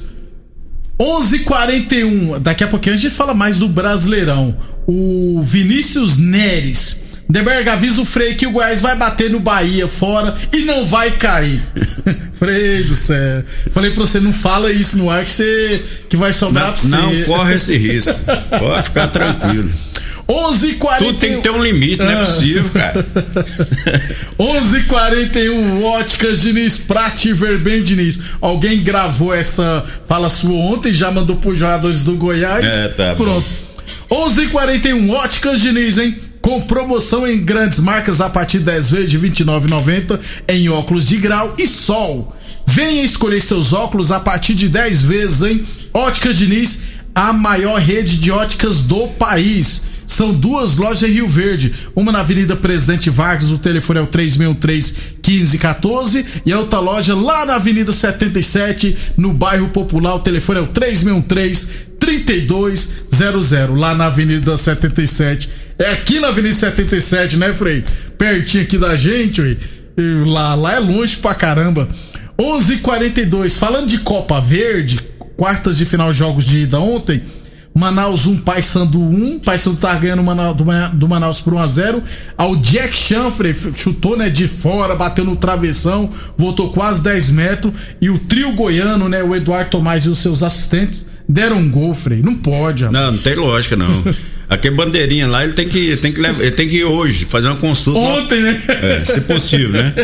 11:41. 0.98 2.38
Daqui 2.38 2.64
a 2.64 2.68
pouquinho 2.68 2.94
a 2.94 2.98
gente 2.98 3.14
fala 3.14 3.34
mais 3.34 3.58
do 3.58 3.68
Brasileirão. 3.68 4.56
O 4.86 5.42
Vinícius 5.42 6.16
Neres 6.16 7.01
Deberg, 7.32 7.66
avisa 7.70 8.02
o 8.02 8.04
Frei 8.04 8.34
que 8.34 8.46
o 8.46 8.50
Goiás 8.50 8.82
vai 8.82 8.94
bater 8.94 9.30
no 9.30 9.40
Bahia 9.40 9.88
fora 9.88 10.36
e 10.52 10.66
não 10.66 10.84
vai 10.84 11.10
cair. 11.10 11.62
Frei 12.38 12.82
do 12.82 12.94
céu. 12.94 13.42
Falei 13.72 13.90
pra 13.90 14.04
você, 14.04 14.20
não 14.20 14.34
fala 14.34 14.70
isso 14.70 14.98
no 14.98 15.08
ar 15.08 15.24
que, 15.24 15.30
você, 15.30 15.84
que 16.10 16.16
vai 16.16 16.34
sobrar 16.34 16.66
não, 16.66 16.72
pra 16.72 16.82
você. 16.82 16.88
Não 16.88 17.24
corre 17.24 17.54
esse 17.54 17.74
risco. 17.74 18.14
Pode 18.58 18.82
ficar 18.84 19.08
tranquilo. 19.08 19.70
11:41. 20.28 20.98
Tudo 20.98 21.18
tem 21.18 21.36
que 21.36 21.42
ter 21.42 21.50
um 21.50 21.62
limite, 21.62 22.02
ah. 22.02 22.04
não 22.04 22.12
é 22.12 22.14
ah. 22.16 22.26
possível, 22.26 22.70
cara. 22.70 23.06
11:41 24.38 25.82
Óticas 25.84 26.42
Diniz, 26.42 26.76
Prate 26.76 27.32
Verbem 27.32 27.82
Diniz. 27.82 28.20
Alguém 28.42 28.82
gravou 28.82 29.34
essa 29.34 29.82
fala 30.06 30.28
sua 30.28 30.52
ontem, 30.52 30.92
já 30.92 31.10
mandou 31.10 31.36
pros 31.36 31.58
jogadores 31.58 32.04
do 32.04 32.14
Goiás. 32.14 32.66
É, 32.66 32.88
tá. 32.88 33.14
Pronto. 33.14 33.46
11:41 34.10 35.10
Óticas 35.10 35.58
Diniz, 35.62 35.96
hein? 35.96 36.14
Com 36.42 36.60
promoção 36.60 37.26
em 37.26 37.38
grandes 37.38 37.78
marcas 37.78 38.20
a 38.20 38.28
partir 38.28 38.58
de 38.58 38.64
10 38.64 38.90
vezes 38.90 39.10
de 39.12 39.16
R$ 39.16 39.30
29,90 39.30 40.20
em 40.48 40.68
óculos 40.68 41.06
de 41.06 41.16
grau 41.16 41.54
e 41.56 41.68
sol. 41.68 42.36
Venha 42.66 43.04
escolher 43.04 43.40
seus 43.40 43.72
óculos 43.72 44.10
a 44.10 44.18
partir 44.18 44.54
de 44.54 44.68
10 44.68 45.02
vezes 45.02 45.42
em 45.42 45.64
Óticas 45.94 46.36
Diniz, 46.36 46.80
a 47.14 47.32
maior 47.32 47.78
rede 47.80 48.18
de 48.18 48.30
óticas 48.30 48.82
do 48.82 49.06
país. 49.08 49.82
São 50.06 50.32
duas 50.32 50.76
lojas 50.76 51.08
em 51.08 51.12
Rio 51.12 51.28
Verde, 51.28 51.72
uma 51.94 52.12
na 52.12 52.20
Avenida 52.20 52.56
Presidente 52.56 53.08
Vargas, 53.08 53.50
o 53.50 53.56
telefone 53.56 54.00
é 54.00 54.02
o 54.02 54.06
363 54.06 54.94
1514 55.26 56.26
e 56.44 56.52
a 56.52 56.58
outra 56.58 56.80
loja 56.80 57.14
lá 57.14 57.46
na 57.46 57.54
Avenida 57.54 57.92
77, 57.92 58.96
no 59.16 59.32
bairro 59.32 59.68
Popular, 59.68 60.16
o 60.16 60.20
telefone 60.20 60.58
é 60.58 60.62
o 60.62 60.66
363 60.66 61.91
3200, 62.20 63.76
lá 63.76 63.94
na 63.94 64.06
Avenida 64.06 64.56
77 64.56 65.62
é 65.78 65.90
aqui 65.90 66.20
na 66.20 66.28
Avenida 66.28 66.54
77, 66.54 67.36
né, 67.36 67.52
Frei? 67.54 67.82
Pertinho 68.16 68.62
aqui 68.62 68.78
da 68.78 68.94
gente, 68.94 69.40
ué. 69.40 69.56
Lá, 70.24 70.54
lá 70.54 70.74
é 70.74 70.78
longe 70.78 71.16
pra 71.16 71.34
caramba. 71.34 71.88
11:42. 72.38 73.58
Falando 73.58 73.88
de 73.88 73.98
Copa 73.98 74.40
Verde, 74.40 75.00
quartas 75.36 75.78
de 75.78 75.84
final 75.84 76.12
jogos 76.12 76.44
de 76.44 76.60
ida 76.60 76.78
ontem. 76.78 77.22
Manaus 77.74 78.26
1, 78.26 78.38
Paysandu 78.38 79.00
1. 79.00 79.40
Paysandu 79.40 79.78
tá 79.78 79.94
ganhando 79.94 80.22
do 80.94 81.08
Manaus 81.08 81.40
por 81.40 81.54
1x0. 81.54 82.02
Ao 82.36 82.54
Jack 82.56 82.96
Chanfrey 82.96 83.54
chutou, 83.74 84.16
né, 84.16 84.28
de 84.28 84.46
fora, 84.46 84.94
bateu 84.94 85.24
no 85.24 85.34
travessão, 85.34 86.10
voltou 86.36 86.70
quase 86.70 87.02
10 87.02 87.30
metros. 87.30 87.72
E 88.00 88.10
o 88.10 88.18
trio 88.18 88.52
goiano, 88.52 89.08
né, 89.08 89.22
o 89.22 89.34
Eduardo 89.34 89.70
Tomás 89.70 90.04
e 90.04 90.10
os 90.10 90.18
seus 90.18 90.42
assistentes 90.42 91.11
deram 91.28 91.58
um 91.58 91.70
gol, 91.70 91.94
Frei. 91.94 92.22
Não 92.22 92.34
pode, 92.34 92.84
rapaz. 92.84 93.04
Não, 93.04 93.12
não 93.12 93.18
tem 93.18 93.34
lógica, 93.34 93.76
não. 93.76 94.04
Aquele 94.48 94.74
bandeirinha 94.74 95.26
lá, 95.26 95.44
ele 95.44 95.54
tem 95.54 95.66
que, 95.66 95.96
tem 95.96 96.12
que, 96.12 96.20
levar, 96.20 96.42
ele 96.42 96.50
tem 96.50 96.68
que 96.68 96.76
ir 96.76 96.84
hoje 96.84 97.24
fazer 97.24 97.48
uma 97.48 97.56
consulta. 97.56 97.98
Ontem, 97.98 98.40
né? 98.40 98.62
É, 98.68 99.04
se 99.04 99.20
possível, 99.22 99.70
né? 99.70 99.94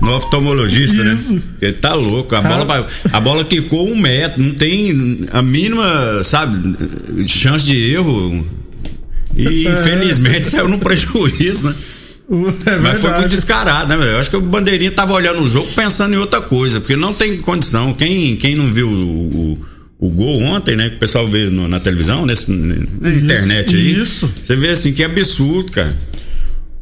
No 0.00 0.16
oftalmologista, 0.16 1.04
né? 1.04 1.12
Isso. 1.12 1.34
né? 1.34 1.42
Ele 1.60 1.72
tá 1.74 1.92
louco. 1.92 2.34
A, 2.34 2.40
Cara... 2.40 2.64
bola, 2.64 2.86
a 3.12 3.20
bola 3.20 3.44
quicou 3.44 3.86
um 3.86 3.98
metro, 3.98 4.42
não 4.42 4.54
tem 4.54 5.26
a 5.30 5.42
mínima, 5.42 6.22
sabe, 6.24 6.76
chance 7.28 7.66
de 7.66 7.76
erro. 7.92 8.46
E 9.36 9.66
é. 9.66 9.70
infelizmente 9.70 10.48
saiu 10.48 10.68
no 10.68 10.78
prejuízo, 10.78 11.68
né? 11.68 11.74
É 12.64 12.76
Mas 12.76 13.00
foi 13.00 13.10
muito 13.10 13.28
descarado, 13.28 13.88
né, 13.88 13.96
velho? 13.96 14.12
Eu 14.12 14.20
acho 14.20 14.30
que 14.30 14.36
o 14.36 14.40
Bandeirinha 14.40 14.92
tava 14.92 15.12
olhando 15.12 15.42
o 15.42 15.48
jogo 15.48 15.68
pensando 15.74 16.14
em 16.14 16.16
outra 16.16 16.40
coisa, 16.40 16.80
porque 16.80 16.94
não 16.94 17.12
tem 17.12 17.36
condição. 17.38 17.92
Quem, 17.92 18.36
quem 18.36 18.54
não 18.54 18.66
viu 18.68 18.88
o, 18.88 19.52
o 19.52 19.66
o 20.00 20.08
gol 20.08 20.40
ontem, 20.42 20.76
né? 20.76 20.88
Que 20.88 20.96
o 20.96 20.98
pessoal 20.98 21.28
vê 21.28 21.50
no, 21.50 21.68
na 21.68 21.78
televisão, 21.78 22.24
nesse, 22.24 22.50
na 22.50 23.08
isso, 23.08 23.24
internet 23.24 23.76
aí. 23.76 24.00
Isso. 24.00 24.32
Você 24.42 24.56
vê 24.56 24.70
assim 24.70 24.92
que 24.92 25.04
absurdo, 25.04 25.70
cara. 25.70 25.94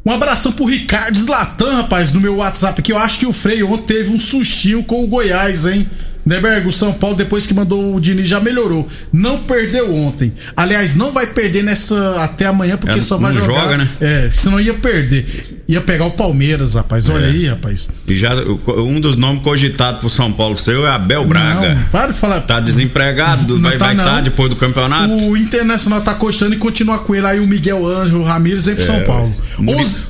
Um 0.06 0.12
abração 0.12 0.52
pro 0.52 0.64
Ricardo 0.64 1.18
Slatan, 1.18 1.72
rapaz, 1.78 2.12
no 2.12 2.20
meu 2.20 2.36
WhatsApp 2.36 2.80
aqui. 2.80 2.92
Eu 2.92 2.98
acho 2.98 3.18
que 3.18 3.26
o 3.26 3.32
Freio 3.32 3.70
ontem 3.70 3.96
teve 3.96 4.10
um 4.10 4.20
sustinho 4.20 4.84
com 4.84 5.02
o 5.02 5.06
Goiás, 5.06 5.66
hein? 5.66 5.86
Nebergo, 6.28 6.70
São 6.70 6.92
Paulo, 6.92 7.16
depois 7.16 7.46
que 7.46 7.54
mandou 7.54 7.96
o 7.96 8.00
Diniz, 8.00 8.28
já 8.28 8.38
melhorou. 8.38 8.86
Não 9.10 9.38
perdeu 9.38 9.94
ontem. 9.94 10.30
Aliás, 10.54 10.94
não 10.94 11.10
vai 11.10 11.26
perder 11.26 11.64
nessa 11.64 12.22
até 12.22 12.44
amanhã, 12.44 12.76
porque 12.76 12.98
é, 12.98 13.02
só 13.02 13.16
vai 13.16 13.32
jogar. 13.32 13.62
Joga, 13.62 13.78
né? 13.78 13.88
É, 13.98 14.30
senão 14.34 14.60
ia 14.60 14.74
perder. 14.74 15.62
Ia 15.66 15.80
pegar 15.80 16.04
o 16.04 16.10
Palmeiras, 16.10 16.74
rapaz. 16.74 17.08
Olha 17.08 17.24
é. 17.24 17.30
aí, 17.30 17.46
rapaz. 17.46 17.88
E 18.06 18.14
já 18.14 18.34
um 18.34 19.00
dos 19.00 19.16
nomes 19.16 19.42
cogitados 19.42 20.00
pro 20.00 20.10
São 20.10 20.30
Paulo 20.30 20.54
seu 20.54 20.86
é 20.86 20.90
Abel 20.90 21.24
Braga. 21.24 21.74
Não, 21.74 21.82
para 21.84 22.12
de 22.12 22.18
falar. 22.18 22.40
Tá 22.42 22.60
desempregado, 22.60 23.54
não 23.58 23.62
vai 23.62 23.74
estar 23.74 23.94
tá, 23.94 24.04
tá 24.04 24.20
depois 24.20 24.50
do 24.50 24.56
campeonato. 24.56 25.14
O 25.14 25.36
Internacional 25.36 26.02
tá 26.02 26.14
cogitando 26.14 26.54
e 26.54 26.58
continua 26.58 26.98
com 26.98 27.14
ele 27.14 27.26
aí 27.26 27.40
o 27.40 27.46
Miguel 27.46 27.86
Ângelo 27.86 28.22
Ramírez 28.22 28.66
vem 28.66 28.74
pro 28.74 28.84
é. 28.84 28.86
São 28.86 29.00
Paulo. 29.04 29.34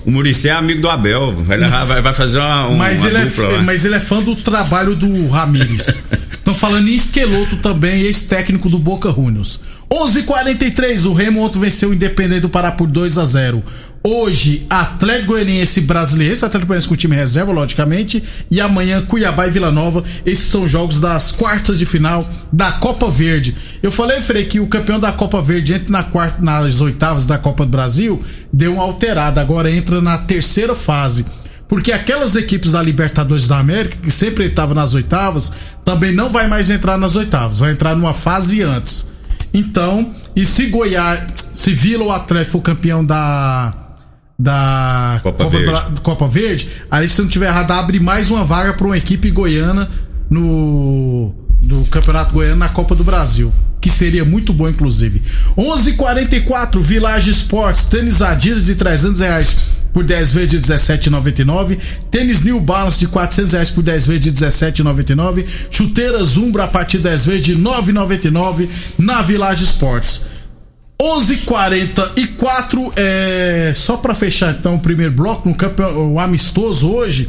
O 0.05 0.11
Murici 0.11 0.49
é 0.49 0.53
amigo 0.53 0.83
do 0.83 0.89
Abel. 0.89 1.35
Ele 1.49 1.69
vai, 1.69 2.03
vai 2.03 2.13
fazer 2.13 2.39
uma, 2.39 2.71
mas 2.71 3.01
uma 3.01 3.09
ele 3.09 3.19
é, 3.19 3.63
Mas 3.63 3.85
ele 3.85 3.95
é 3.95 4.01
fã 4.01 4.21
do 4.21 4.35
trabalho 4.35 4.97
do 4.97 5.29
Ramírez. 5.29 5.87
Estão 6.49 6.59
falando 6.59 6.89
em 6.89 6.95
Esqueloto 6.95 7.57
também, 7.57 8.01
ex-técnico 8.05 8.71
do 8.71 8.79
Boca 8.79 9.13
Juniors. 9.13 9.61
11:43 9.91 11.05
o 11.05 11.13
Remo 11.13 11.43
ontem 11.43 11.59
venceu 11.59 11.91
o 11.91 11.95
Independente 11.95 12.41
do 12.41 12.49
Pará 12.49 12.73
por 12.73 12.87
2 12.87 13.19
a 13.19 13.25
0. 13.27 13.63
Hoje, 14.03 14.65
Atlético 14.71 15.33
Goianiense 15.33 15.83
Brasileiro, 15.83 16.33
Atlético 16.35 16.69
Goianiense 16.69 16.89
com 16.89 16.97
time 16.97 17.15
reserva, 17.15 17.53
logicamente, 17.53 18.23
e 18.51 18.63
amanhã 18.63 19.05
Cuiabá 19.05 19.47
e 19.47 19.51
Vila 19.51 19.71
Nova. 19.71 20.03
Esses 20.25 20.47
são 20.47 20.67
jogos 20.67 20.99
das 21.01 21.31
quartas 21.31 21.79
de 21.79 21.85
final 21.85 22.27
da 22.51 22.73
Copa 22.73 23.11
Verde. 23.11 23.55
Eu 23.83 23.91
falei, 23.91 24.23
Frei, 24.23 24.47
que 24.47 24.59
o 24.59 24.69
campeão 24.69 24.99
da 24.99 25.13
Copa 25.13 25.43
Verde 25.43 25.75
entra 25.75 25.91
na 25.91 26.03
quarta, 26.03 26.41
nas 26.41 26.81
oitavas 26.81 27.27
da 27.27 27.37
Copa 27.37 27.67
do 27.67 27.73
Brasil, 27.73 28.25
deu 28.51 28.73
uma 28.73 28.85
alterada, 28.85 29.39
agora 29.39 29.71
entra 29.71 30.01
na 30.01 30.17
terceira 30.17 30.75
fase. 30.75 31.27
Porque 31.69 31.93
aquelas 31.93 32.35
equipes 32.35 32.73
da 32.73 32.83
Libertadores 32.83 33.47
da 33.47 33.59
América, 33.59 33.99
que 34.03 34.11
sempre 34.11 34.47
estavam 34.47 34.75
nas 34.75 34.95
oitavas, 34.95 35.53
também 35.85 36.15
não 36.15 36.31
vai 36.31 36.49
mais 36.49 36.71
entrar 36.71 36.97
nas 36.97 37.15
oitavas, 37.15 37.59
vai 37.59 37.73
entrar 37.73 37.95
numa 37.95 38.15
fase 38.15 38.63
antes. 38.63 39.07
Então, 39.53 40.15
e 40.35 40.47
se 40.47 40.67
Goiás, 40.67 41.25
se 41.55 41.73
Vila 41.73 42.05
ou 42.05 42.13
Atlético 42.13 42.53
for 42.53 42.63
campeão 42.63 43.05
da 43.05 43.75
da 44.39 45.19
Copa, 45.23 45.45
Copa, 45.45 45.59
Verde. 45.59 46.01
Copa 46.01 46.29
Verde, 46.29 46.69
aí 46.89 47.09
se 47.09 47.21
não 47.21 47.29
tiver 47.29 47.49
errado, 47.49 47.73
abre 47.73 47.99
mais 47.99 48.31
uma 48.31 48.45
vaga 48.45 48.73
para 48.73 48.87
uma 48.87 48.97
equipe 48.97 49.31
goiana 49.33 49.91
no 50.31 51.35
do 51.61 51.83
Campeonato 51.91 52.33
Goiano 52.33 52.57
na 52.57 52.69
Copa 52.69 52.95
do 52.95 53.03
Brasil. 53.03 53.53
Que 53.81 53.91
seria 53.91 54.25
muito 54.25 54.53
bom, 54.53 54.69
inclusive. 54.69 55.21
11:44 55.57 56.81
Village 56.81 57.31
Sports, 57.31 57.87
tênis 57.87 58.23
Adidas 58.23 58.67
de 58.67 58.75
300 58.75 59.21
reais 59.21 59.57
por 59.99 60.05
10 60.05 60.33
vezes 60.33 60.51
de 60.51 60.61
17,99. 60.73 61.77
Tênis 62.09 62.45
New 62.45 62.61
Balance 62.61 63.01
de 63.01 63.09
400 63.09 63.53
reais 63.53 63.69
por 63.69 63.83
10 63.83 64.07
vezes 64.07 64.33
de 64.33 64.47
17,99. 64.47 65.45
Chuteiras 65.73 66.37
Umbra 66.37 66.63
a 66.65 66.69
partir 66.69 66.99
de 66.99 67.05
10 67.05 67.27
vezes 67.27 67.43
de 67.43 67.57
9,99 67.57 68.69
na 68.97 69.23
Village 69.23 69.65
Sports. 69.65 70.21
11:44 71.03 72.93
é 72.95 73.73
só 73.75 73.97
para 73.97 74.15
fechar 74.15 74.55
então 74.55 74.77
o 74.77 74.81
primeiro 74.81 75.11
bloco 75.13 75.49
no 75.49 75.55
campeão, 75.57 76.13
o 76.13 76.21
amistoso 76.21 76.89
hoje. 76.89 77.29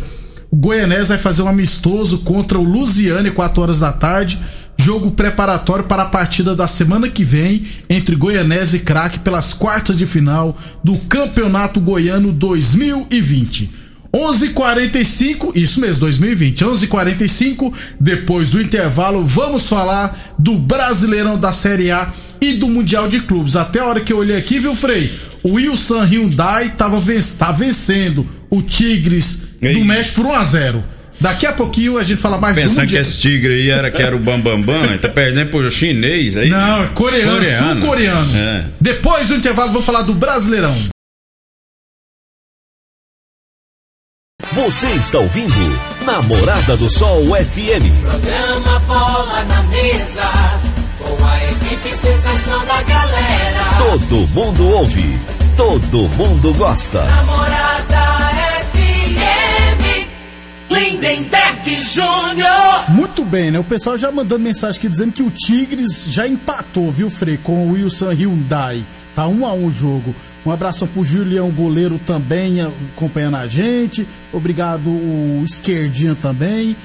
O 0.52 0.56
Goianese 0.56 1.10
vai 1.10 1.18
fazer 1.18 1.42
um 1.42 1.48
amistoso 1.48 2.20
contra 2.20 2.60
o 2.60 2.64
Lusiane 2.64 3.32
4 3.32 3.62
horas 3.64 3.80
da 3.80 3.92
tarde 3.92 4.40
jogo 4.82 5.12
preparatório 5.12 5.84
para 5.84 6.04
a 6.04 6.10
partida 6.10 6.56
da 6.56 6.66
semana 6.66 7.10
que 7.10 7.24
vem 7.24 7.66
entre 7.90 8.16
Goianese 8.16 8.78
e 8.78 8.80
Craque 8.80 9.20
pelas 9.20 9.54
quartas 9.54 9.98
de 9.98 10.08
final 10.08 10.58
do 10.82 10.98
Campeonato 10.98 11.82
Goiano 11.82 12.32
2020. 12.32 13.78
11:45, 14.12 15.52
isso 15.54 15.82
mesmo, 15.82 16.00
2020. 16.02 16.64
11:45, 16.64 17.74
depois 18.00 18.50
do 18.50 18.62
intervalo, 18.62 19.26
vamos 19.26 19.68
falar 19.68 20.36
do 20.40 20.56
Brasileirão 20.58 21.38
da 21.38 21.52
Série 21.52 21.92
A 21.92 22.12
e 22.42 22.54
do 22.54 22.70
Mundial 22.70 23.10
de 23.10 23.20
Clubes. 23.20 23.56
Até 23.56 23.80
a 23.80 23.86
hora 23.86 24.02
que 24.02 24.14
eu 24.14 24.18
olhei 24.18 24.38
aqui, 24.38 24.60
viu, 24.60 24.76
Frei? 24.76 25.12
O 25.44 25.54
Wilson 25.54 26.04
Hyundai 26.04 26.70
tava 26.70 27.00
ven 27.00 27.20
tá 27.38 27.52
vencendo 27.52 28.26
o 28.50 28.62
Tigres 28.62 29.42
do 29.62 29.86
México 29.86 30.22
por 30.22 30.32
1 30.32 30.34
a 30.34 30.44
0. 30.44 30.84
Daqui 31.20 31.46
a 31.46 31.52
pouquinho 31.52 31.98
a 31.98 32.04
gente 32.04 32.22
fala 32.22 32.38
mais 32.38 32.56
Pensando 32.56 32.88
que 32.88 32.96
esse 32.96 33.20
tigre 33.20 33.54
aí 33.54 33.70
era 33.70 33.92
que 33.92 34.02
era 34.02 34.16
o 34.16 34.20
Bambambam, 34.20 34.64
Bam, 34.64 34.88
Bam, 34.88 34.98
tá 34.98 35.10
perdendo 35.10 35.50
pro 35.52 35.70
chinês 35.70 36.38
aí. 36.38 36.50
Não, 36.50 36.88
coreano, 36.90 37.34
coreano. 37.34 37.82
sul-coreano. 37.82 38.38
É. 38.38 38.66
Depois 38.80 39.28
do 39.28 39.36
intervalo, 39.36 39.72
vou 39.72 39.82
falar 39.82 40.04
do 40.04 40.14
Brasileirão. 40.14 40.76
Você 44.54 44.88
está 44.88 45.20
ouvindo 45.20 45.54
Namorada 46.06 46.76
do 46.78 46.90
Sol 46.90 47.24
FM. 47.36 48.02
Programa 48.02 48.80
Bola 48.80 49.44
na 49.46 49.64
Mesa, 49.64 50.22
com 50.98 51.26
a 51.26 51.44
equipe 51.52 51.90
sensação 51.96 52.66
da 52.66 52.82
galera. 52.82 53.64
Todo 53.78 54.28
mundo 54.30 54.68
ouve, 54.68 55.20
todo 55.56 56.10
mundo 56.18 56.54
gosta. 56.56 57.04
Namorada 57.04 57.79
Júnior. 61.80 62.90
Muito 62.90 63.24
bem, 63.24 63.52
né? 63.52 63.60
O 63.60 63.64
pessoal 63.64 63.98
já 63.98 64.12
mandando 64.12 64.44
mensagem 64.44 64.78
aqui 64.78 64.90
dizendo 64.90 65.14
que 65.14 65.24
o 65.24 65.32
Tigres 65.32 66.06
já 66.06 66.28
empatou, 66.28 66.92
viu, 66.92 67.10
Frei, 67.10 67.38
com 67.38 67.68
o 67.68 67.72
Wilson 67.74 68.12
Hyundai. 68.12 68.84
Tá 69.16 69.28
um 69.28 69.46
a 69.46 69.54
um 69.54 69.68
o 69.68 69.72
jogo. 69.72 70.14
Um 70.46 70.52
abraço 70.52 70.88
pro 70.88 71.04
Julião 71.04 71.50
Goleiro 71.50 72.00
também 72.06 72.62
acompanhando 72.62 73.38
a 73.38 73.48
gente. 73.48 74.08
Obrigado 74.32 74.90
o 74.90 75.44
Esquerdinha 75.46 76.16
também. 76.16 76.76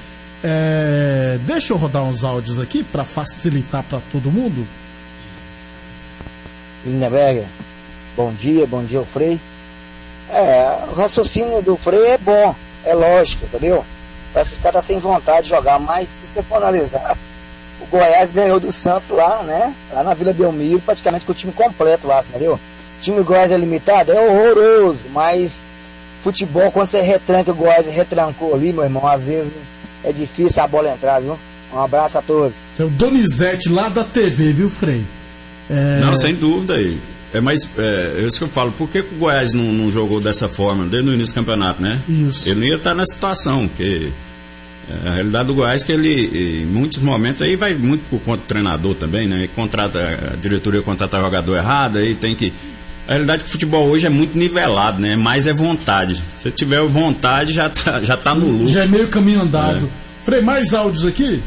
É... 0.43 1.39
Deixa 1.45 1.73
eu 1.73 1.77
rodar 1.77 2.03
uns 2.03 2.23
áudios 2.23 2.59
aqui 2.59 2.83
para 2.83 3.03
facilitar 3.03 3.83
para 3.83 3.99
todo 4.11 4.31
mundo. 4.31 4.67
Lindenberg, 6.85 7.43
bom 8.15 8.31
dia, 8.33 8.67
bom 8.67 8.83
dia, 8.83 9.01
o 9.01 9.05
Frei. 9.05 9.39
É, 10.29 10.85
o 10.91 10.95
raciocínio 10.95 11.61
do 11.61 11.75
Frei 11.75 12.07
é 12.07 12.17
bom 12.17 12.55
é 12.85 12.93
lógico, 12.93 13.45
entendeu? 13.45 13.83
Parece 14.35 14.51
que 14.51 14.57
os 14.57 14.63
caras 14.63 14.83
sem 14.83 14.99
vontade 14.99 15.43
de 15.43 15.49
jogar, 15.51 15.79
mas 15.79 16.09
se 16.09 16.27
você 16.27 16.43
for 16.43 16.57
analisar, 16.57 17.17
o 17.79 17.85
Goiás 17.85 18.33
ganhou 18.33 18.59
do 18.59 18.69
Santos 18.69 19.07
lá, 19.07 19.41
né? 19.43 19.73
Lá 19.93 20.03
na 20.03 20.13
Vila 20.13 20.33
Belmiro, 20.33 20.81
praticamente 20.81 21.23
com 21.23 21.31
o 21.31 21.35
time 21.35 21.53
completo 21.53 22.05
lá, 22.05 22.19
entendeu? 22.19 22.55
O 22.55 23.01
time 23.01 23.15
do 23.15 23.23
Goiás 23.23 23.49
é 23.49 23.55
limitado, 23.55 24.11
é 24.11 24.19
horroroso, 24.19 25.03
mas 25.13 25.65
futebol, 26.21 26.69
quando 26.69 26.89
você 26.89 26.99
retranca 26.99 27.51
o 27.51 27.55
Goiás 27.55 27.87
retrancou 27.87 28.53
ali, 28.53 28.73
meu 28.73 28.83
irmão, 28.83 29.07
às 29.07 29.23
vezes 29.23 29.53
é 30.03 30.11
difícil 30.11 30.61
a 30.61 30.67
bola 30.67 30.91
entrar, 30.91 31.21
viu? 31.21 31.39
Um 31.73 31.79
abraço 31.79 32.17
a 32.17 32.21
todos. 32.21 32.57
Você 32.73 32.83
é 32.83 32.85
o 32.85 32.89
Donizete 32.89 33.69
lá 33.69 33.87
da 33.87 34.03
TV, 34.03 34.51
viu, 34.51 34.69
Frei? 34.69 35.05
É... 35.69 36.01
Não, 36.01 36.13
sem 36.13 36.35
dúvida 36.35 36.73
aí. 36.73 36.99
É, 37.33 37.39
mas 37.39 37.69
é, 37.77 38.15
é 38.19 38.27
isso 38.27 38.37
que 38.37 38.43
eu 38.43 38.49
falo, 38.49 38.71
por 38.73 38.89
que, 38.89 39.01
que 39.01 39.15
o 39.15 39.17
Goiás 39.17 39.53
não, 39.53 39.63
não, 39.63 39.91
jogou 39.91 40.19
dessa 40.21 40.47
forma 40.47 40.85
desde 40.85 41.09
o 41.09 41.13
início 41.13 41.33
do 41.33 41.39
campeonato, 41.39 41.81
né? 41.81 42.01
Isso. 42.07 42.49
Ele 42.49 42.59
não 42.59 42.67
ia 42.67 42.75
estar 42.75 42.95
nessa 42.95 43.13
situação, 43.13 43.67
porque 43.67 44.11
a 45.05 45.13
realidade 45.13 45.47
do 45.47 45.55
Goiás 45.55 45.81
é 45.81 45.85
que 45.85 45.91
ele, 45.91 46.61
em 46.61 46.65
muitos 46.65 46.99
momentos, 46.99 47.41
aí 47.41 47.55
vai 47.55 47.73
muito 47.73 48.07
por 48.09 48.19
conta 48.21 48.41
do 48.41 48.47
treinador 48.47 48.93
também, 48.95 49.27
né? 49.27 49.37
Ele 49.39 49.47
contrata, 49.47 49.99
a 49.99 50.35
diretoria 50.35 50.81
contrata 50.81 51.19
jogador 51.19 51.57
errado, 51.57 51.97
aí 51.97 52.13
tem 52.13 52.35
que 52.35 52.53
A 53.07 53.13
realidade 53.13 53.41
é 53.41 53.43
que 53.43 53.49
o 53.49 53.51
futebol 53.51 53.87
hoje 53.87 54.05
é 54.05 54.09
muito 54.09 54.37
nivelado, 54.37 55.01
né? 55.01 55.15
Mais 55.15 55.47
é 55.47 55.53
vontade. 55.53 56.23
Se 56.37 56.51
tiver 56.51 56.81
vontade, 56.83 57.53
já 57.53 57.69
tá, 57.69 58.01
já 58.01 58.15
tá 58.15 58.35
no 58.35 58.47
lucro. 58.47 58.67
Já 58.67 58.83
é 58.83 58.87
meio 58.87 59.07
caminho 59.07 59.41
andado. 59.41 59.89
Frei, 60.23 60.41
mais 60.41 60.73
áudios 60.73 61.05
aqui? 61.05 61.41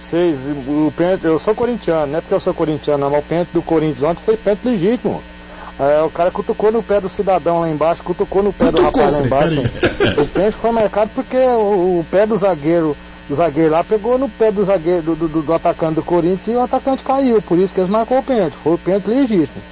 Vocês, 0.00 0.38
o 0.68 0.92
pênalti, 0.96 1.24
eu 1.24 1.38
sou 1.38 1.54
corintiano, 1.54 2.06
não 2.06 2.18
é 2.18 2.20
porque 2.20 2.34
eu 2.34 2.40
sou 2.40 2.54
corintiano, 2.54 3.04
não, 3.04 3.10
mas 3.10 3.20
o 3.20 3.26
pênalti 3.26 3.48
do 3.52 3.62
Corinthians 3.62 4.02
ontem 4.02 4.22
foi 4.24 4.36
pênalti 4.36 4.64
legítimo. 4.64 5.22
É, 5.78 6.02
o 6.02 6.10
cara 6.10 6.30
cutucou 6.30 6.72
no 6.72 6.82
pé 6.82 7.00
do 7.00 7.08
cidadão 7.08 7.60
lá 7.60 7.68
embaixo, 7.68 8.02
cutucou 8.02 8.42
no 8.42 8.52
pé 8.52 8.66
Cutucou, 8.66 8.90
do 8.90 8.98
rapaz 8.98 9.12
lá 9.12 9.26
embaixo. 9.26 9.56
O 10.20 10.26
pênalti 10.26 10.54
foi 10.54 10.70
marcado 10.70 11.10
porque 11.14 11.36
o, 11.36 12.00
o 12.00 12.06
pé 12.10 12.26
do 12.26 12.36
zagueiro, 12.36 12.96
do 13.28 13.34
zagueiro 13.34 13.72
lá 13.72 13.84
pegou 13.84 14.16
no 14.16 14.28
pé 14.28 14.50
do 14.50 14.64
zagueiro 14.64 15.02
do, 15.02 15.28
do, 15.28 15.42
do 15.42 15.52
atacante 15.52 15.96
do 15.96 16.02
Corinthians 16.02 16.48
e 16.48 16.58
o 16.58 16.62
atacante 16.62 17.04
caiu, 17.04 17.42
por 17.42 17.58
isso 17.58 17.74
que 17.74 17.80
eles 17.80 17.90
marcou 17.90 18.18
o 18.18 18.22
pênalti. 18.22 18.56
Foi 18.56 18.72
o 18.72 18.78
pênalti 18.78 19.06
legítimo. 19.06 19.62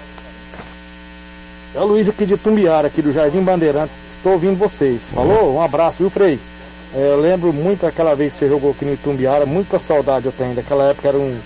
É 1.75 1.80
o 1.80 1.87
Luiz 1.87 2.08
aqui 2.08 2.26
de 2.26 2.37
Tumbiara, 2.37 2.87
aqui 2.87 3.00
do 3.00 3.12
Jardim 3.12 3.40
Bandeirante. 3.40 3.90
Estou 4.06 4.34
ouvindo 4.34 4.56
vocês. 4.56 5.11
Falou? 5.11 5.54
Um 5.54 5.62
abraço, 5.62 5.99
viu, 5.99 6.11
Frei? 6.11 6.38
É, 6.94 7.08
eu 7.12 7.20
lembro 7.20 7.52
muito 7.52 7.87
aquela 7.87 8.14
vez 8.14 8.34
que 8.34 8.40
você 8.40 8.49
jogou 8.49 8.70
aqui 8.70 8.84
no 8.84 8.92
Itumbiara, 8.92 9.44
muita 9.44 9.78
saudade 9.78 10.26
eu 10.26 10.32
tenho. 10.32 10.54
Daquela 10.54 10.90
época 10.90 11.08
era 11.08 11.16
um 11.16 11.37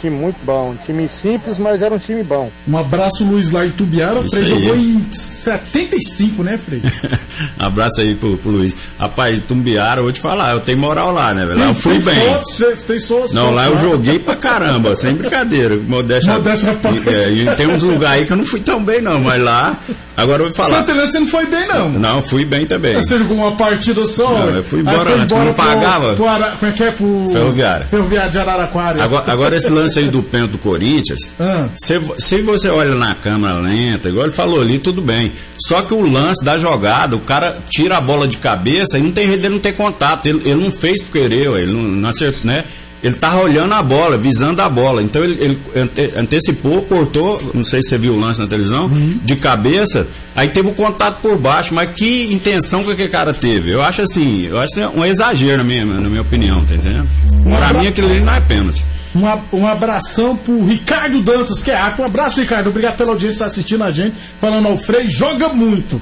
time 0.00 0.16
muito 0.16 0.36
bom, 0.44 0.70
um 0.70 0.76
time 0.84 1.08
simples, 1.08 1.58
mas 1.58 1.82
era 1.82 1.94
um 1.94 1.98
time 1.98 2.22
bom. 2.22 2.50
Um 2.68 2.76
abraço, 2.78 3.24
Luiz, 3.24 3.50
lá 3.50 3.64
em 3.66 3.70
Tubiara. 3.70 4.20
O 4.20 4.24
Isso 4.26 4.36
Frei 4.36 4.52
aí. 4.52 4.62
jogou 4.64 4.76
em 4.76 5.06
75, 5.12 6.42
né, 6.42 6.58
Frei? 6.58 6.82
Abraço 7.58 8.00
aí 8.00 8.14
pro, 8.14 8.36
pro 8.36 8.50
Luiz. 8.50 8.74
Rapaz, 8.98 9.40
Tumbiara, 9.46 10.00
eu 10.00 10.04
vou 10.04 10.12
te 10.12 10.20
falar, 10.20 10.52
eu 10.52 10.60
tenho 10.60 10.78
moral 10.78 11.12
lá, 11.12 11.32
né? 11.34 11.44
velho? 11.46 11.58
Lá 11.58 11.66
eu 11.66 11.74
fui 11.74 11.94
Tem 11.94 12.02
bem. 12.02 12.28
Fotos, 12.28 12.82
tem 12.84 12.98
suas 12.98 13.32
Não, 13.32 13.42
fotos 13.50 13.56
lá 13.56 13.66
eu 13.68 13.78
joguei 13.78 14.18
pra 14.18 14.36
caramba, 14.36 14.94
sem 14.96 15.14
brincadeira. 15.14 15.76
Modéstia. 15.76 16.32
Modéstia 16.34 16.74
parte. 16.74 17.08
É, 17.08 17.30
e 17.30 17.46
tem 17.56 17.66
uns 17.66 17.82
lugares 17.82 18.20
aí 18.20 18.26
que 18.26 18.32
eu 18.32 18.36
não 18.36 18.46
fui 18.46 18.60
tão 18.60 18.82
bem, 18.82 19.00
não, 19.00 19.20
mas 19.20 19.40
lá. 19.42 19.78
Agora 20.16 20.42
eu 20.42 20.46
vou 20.46 20.54
falar. 20.54 20.78
Santa 20.78 20.92
Helena 20.92 21.10
você 21.10 21.20
não 21.20 21.26
foi 21.26 21.46
bem, 21.46 21.66
não. 21.66 21.88
Não, 21.90 22.22
fui 22.22 22.44
bem 22.44 22.66
também. 22.66 22.94
Você 22.94 23.18
jogou 23.18 23.36
uma 23.38 23.52
partida 23.52 24.06
só? 24.06 24.30
Não, 24.30 24.50
eu 24.56 24.62
fui 24.64 24.78
Aí 24.80 24.86
embora 24.86 25.10
foi 25.10 25.20
antes, 25.20 25.36
não 25.36 25.44
pro- 25.46 25.54
pagava. 25.54 26.14
Pro, 26.14 26.28
Ara- 26.28 26.52
como 26.58 26.70
é 26.70 26.74
que 26.74 26.84
é? 26.84 26.90
Pro... 26.92 27.28
Ferroviária. 27.32 27.86
Ferroviária 27.86 28.30
de 28.30 28.38
Araraquara. 28.38 29.02
Agora, 29.02 29.32
agora 29.32 29.56
esse 29.56 29.68
lance 29.68 29.83
aí 29.98 30.08
do 30.08 30.22
pênalti 30.22 30.52
do 30.52 30.58
Corinthians, 30.58 31.34
Ah. 31.38 31.68
se, 31.76 32.00
se 32.18 32.40
você 32.42 32.68
olha 32.68 32.94
na 32.94 33.14
câmera 33.14 33.54
lenta, 33.60 34.08
igual 34.08 34.24
ele 34.26 34.34
falou 34.34 34.60
ali, 34.60 34.78
tudo 34.78 35.00
bem. 35.02 35.32
Só 35.66 35.82
que 35.82 35.92
o 35.94 36.00
lance 36.00 36.44
da 36.44 36.56
jogada, 36.58 37.14
o 37.16 37.20
cara 37.20 37.58
tira 37.68 37.96
a 37.98 38.00
bola 38.00 38.26
de 38.28 38.36
cabeça 38.38 38.98
e 38.98 39.02
não 39.02 39.10
tem 39.12 39.28
ele 39.30 39.48
não 39.48 39.58
ter 39.58 39.72
contato. 39.72 40.26
Ele, 40.26 40.40
ele 40.44 40.62
não 40.62 40.70
fez 40.72 41.02
por 41.02 41.12
querer, 41.12 41.48
ele 41.60 41.72
não, 41.72 41.82
não 41.82 42.08
acertou, 42.08 42.40
né? 42.44 42.64
Ele 43.02 43.14
tava 43.14 43.42
olhando 43.42 43.74
a 43.74 43.82
bola, 43.82 44.16
visando 44.16 44.62
a 44.62 44.68
bola. 44.68 45.02
Então 45.02 45.22
ele, 45.22 45.34
ele 45.38 45.58
ante- 45.76 46.10
antecipou, 46.16 46.80
cortou, 46.82 47.38
não 47.52 47.62
sei 47.62 47.82
se 47.82 47.90
você 47.90 47.98
viu 47.98 48.14
o 48.14 48.18
lance 48.18 48.40
na 48.40 48.46
televisão, 48.46 48.90
de 49.22 49.36
cabeça, 49.36 50.06
aí 50.34 50.48
teve 50.48 50.70
o 50.70 50.72
contato 50.72 51.20
por 51.20 51.36
baixo, 51.36 51.74
mas 51.74 51.90
que 51.94 52.32
intenção 52.32 52.82
que 52.82 52.92
aquele 52.92 53.10
cara 53.10 53.34
teve? 53.34 53.70
Eu 53.70 53.82
acho 53.82 54.00
assim, 54.00 54.46
eu 54.46 54.58
acho 54.58 54.72
um 54.96 55.04
exagero 55.04 55.58
na 55.58 55.64
minha, 55.64 55.84
na 55.84 56.08
minha 56.08 56.22
opinião, 56.22 56.64
tá 56.64 56.74
entendendo? 56.74 57.06
Pra 57.42 57.74
mim 57.78 57.86
aquilo 57.88 58.08
ali 58.08 58.24
não 58.24 58.34
é 58.34 58.40
pênalti. 58.40 58.82
Um, 59.14 59.58
um 59.60 59.66
abração 59.68 60.36
pro 60.36 60.64
Ricardo 60.64 61.20
Dantas, 61.22 61.62
que 61.62 61.70
é 61.70 61.76
água. 61.76 62.04
Um 62.04 62.08
abraço, 62.08 62.40
Ricardo. 62.40 62.68
Obrigado 62.68 62.96
pela 62.96 63.10
audiência 63.10 63.40
tá 63.40 63.46
assistindo 63.46 63.84
a 63.84 63.92
gente. 63.92 64.16
Falando 64.40 64.66
ao 64.66 64.76
Frei, 64.76 65.08
joga 65.08 65.48
muito. 65.48 66.00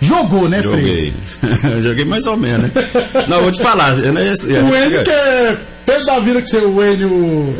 Jogou, 0.00 0.48
né, 0.48 0.62
Frei? 0.62 1.12
Joguei. 1.42 1.82
Joguei 1.82 2.04
mais 2.04 2.26
ou 2.26 2.36
menos, 2.36 2.62
né? 2.72 2.88
Não, 3.28 3.42
vou 3.42 3.50
te 3.52 3.62
falar. 3.62 3.98
eu 3.98 4.12
não- 4.12 4.20
é- 4.20 4.32
O 4.62 4.76
Enio 4.76 5.04
que 5.04 5.10
é 5.10 5.58
peso 5.84 6.06
da 6.06 6.18
vida 6.20 6.40
que 6.42 6.48
seu 6.50 6.82
Enio. 6.82 7.54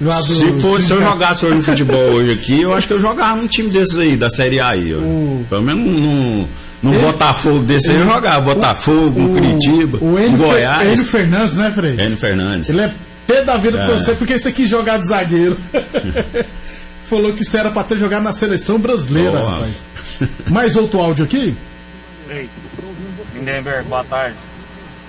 Lá 0.00 0.18
do 0.20 0.24
Se, 0.26 0.52
for, 0.60 0.82
se 0.82 0.90
eu 0.92 1.00
jogasse 1.00 1.46
hoje 1.46 1.54
no 1.56 1.62
futebol 1.62 1.96
hoje 2.14 2.32
aqui, 2.32 2.62
eu 2.62 2.74
acho 2.74 2.86
que 2.88 2.92
eu 2.92 3.00
jogava 3.00 3.36
num 3.36 3.46
time 3.46 3.70
desses 3.70 3.96
aí, 3.96 4.16
da 4.16 4.28
Série 4.28 4.58
A 4.58 4.70
aí. 4.70 4.92
O- 4.92 5.44
Pelo 5.48 5.62
menos 5.62 5.84
num, 5.84 6.46
num 6.82 6.92
Ele- 6.94 7.02
Botafogo 7.06 7.60
desse 7.60 7.90
aí 7.92 7.96
eu 7.98 8.04
jogava. 8.04 8.40
Botafogo, 8.54 9.20
um 9.20 9.32
Curitiba, 9.32 9.98
o 10.00 10.06
um 10.14 10.18
Enio, 10.18 10.38
Goiás. 10.38 10.88
Enio 10.92 11.04
Fernandes, 11.06 11.56
né, 11.56 11.70
Frei? 11.70 11.96
Enio 12.00 12.16
Fernandes. 12.16 12.70
Ele 12.70 12.80
é 12.82 12.92
pé 13.26 13.42
da 13.42 13.56
vida 13.56 13.78
pra 13.78 13.94
É. 13.94 13.98
você 13.98 14.14
porque 14.14 14.38
você 14.38 14.52
quis 14.52 14.68
jogar 14.68 14.98
de 14.98 15.06
zagueiro. 15.08 15.56
Falou 17.04 17.32
que 17.34 17.42
isso 17.42 17.56
era 17.56 17.70
pra 17.70 17.84
ter 17.84 17.98
jogado 17.98 18.22
na 18.22 18.32
seleção 18.32 18.78
brasileira, 18.78 19.38
Boa. 19.38 19.50
rapaz. 19.50 19.84
Mais 20.50 20.74
outro 20.76 21.00
áudio 21.00 21.24
aqui? 21.24 21.56
Ei, 22.30 22.48
Lindenberg, 23.34 23.88
boa 23.88 24.04
tarde. 24.04 24.36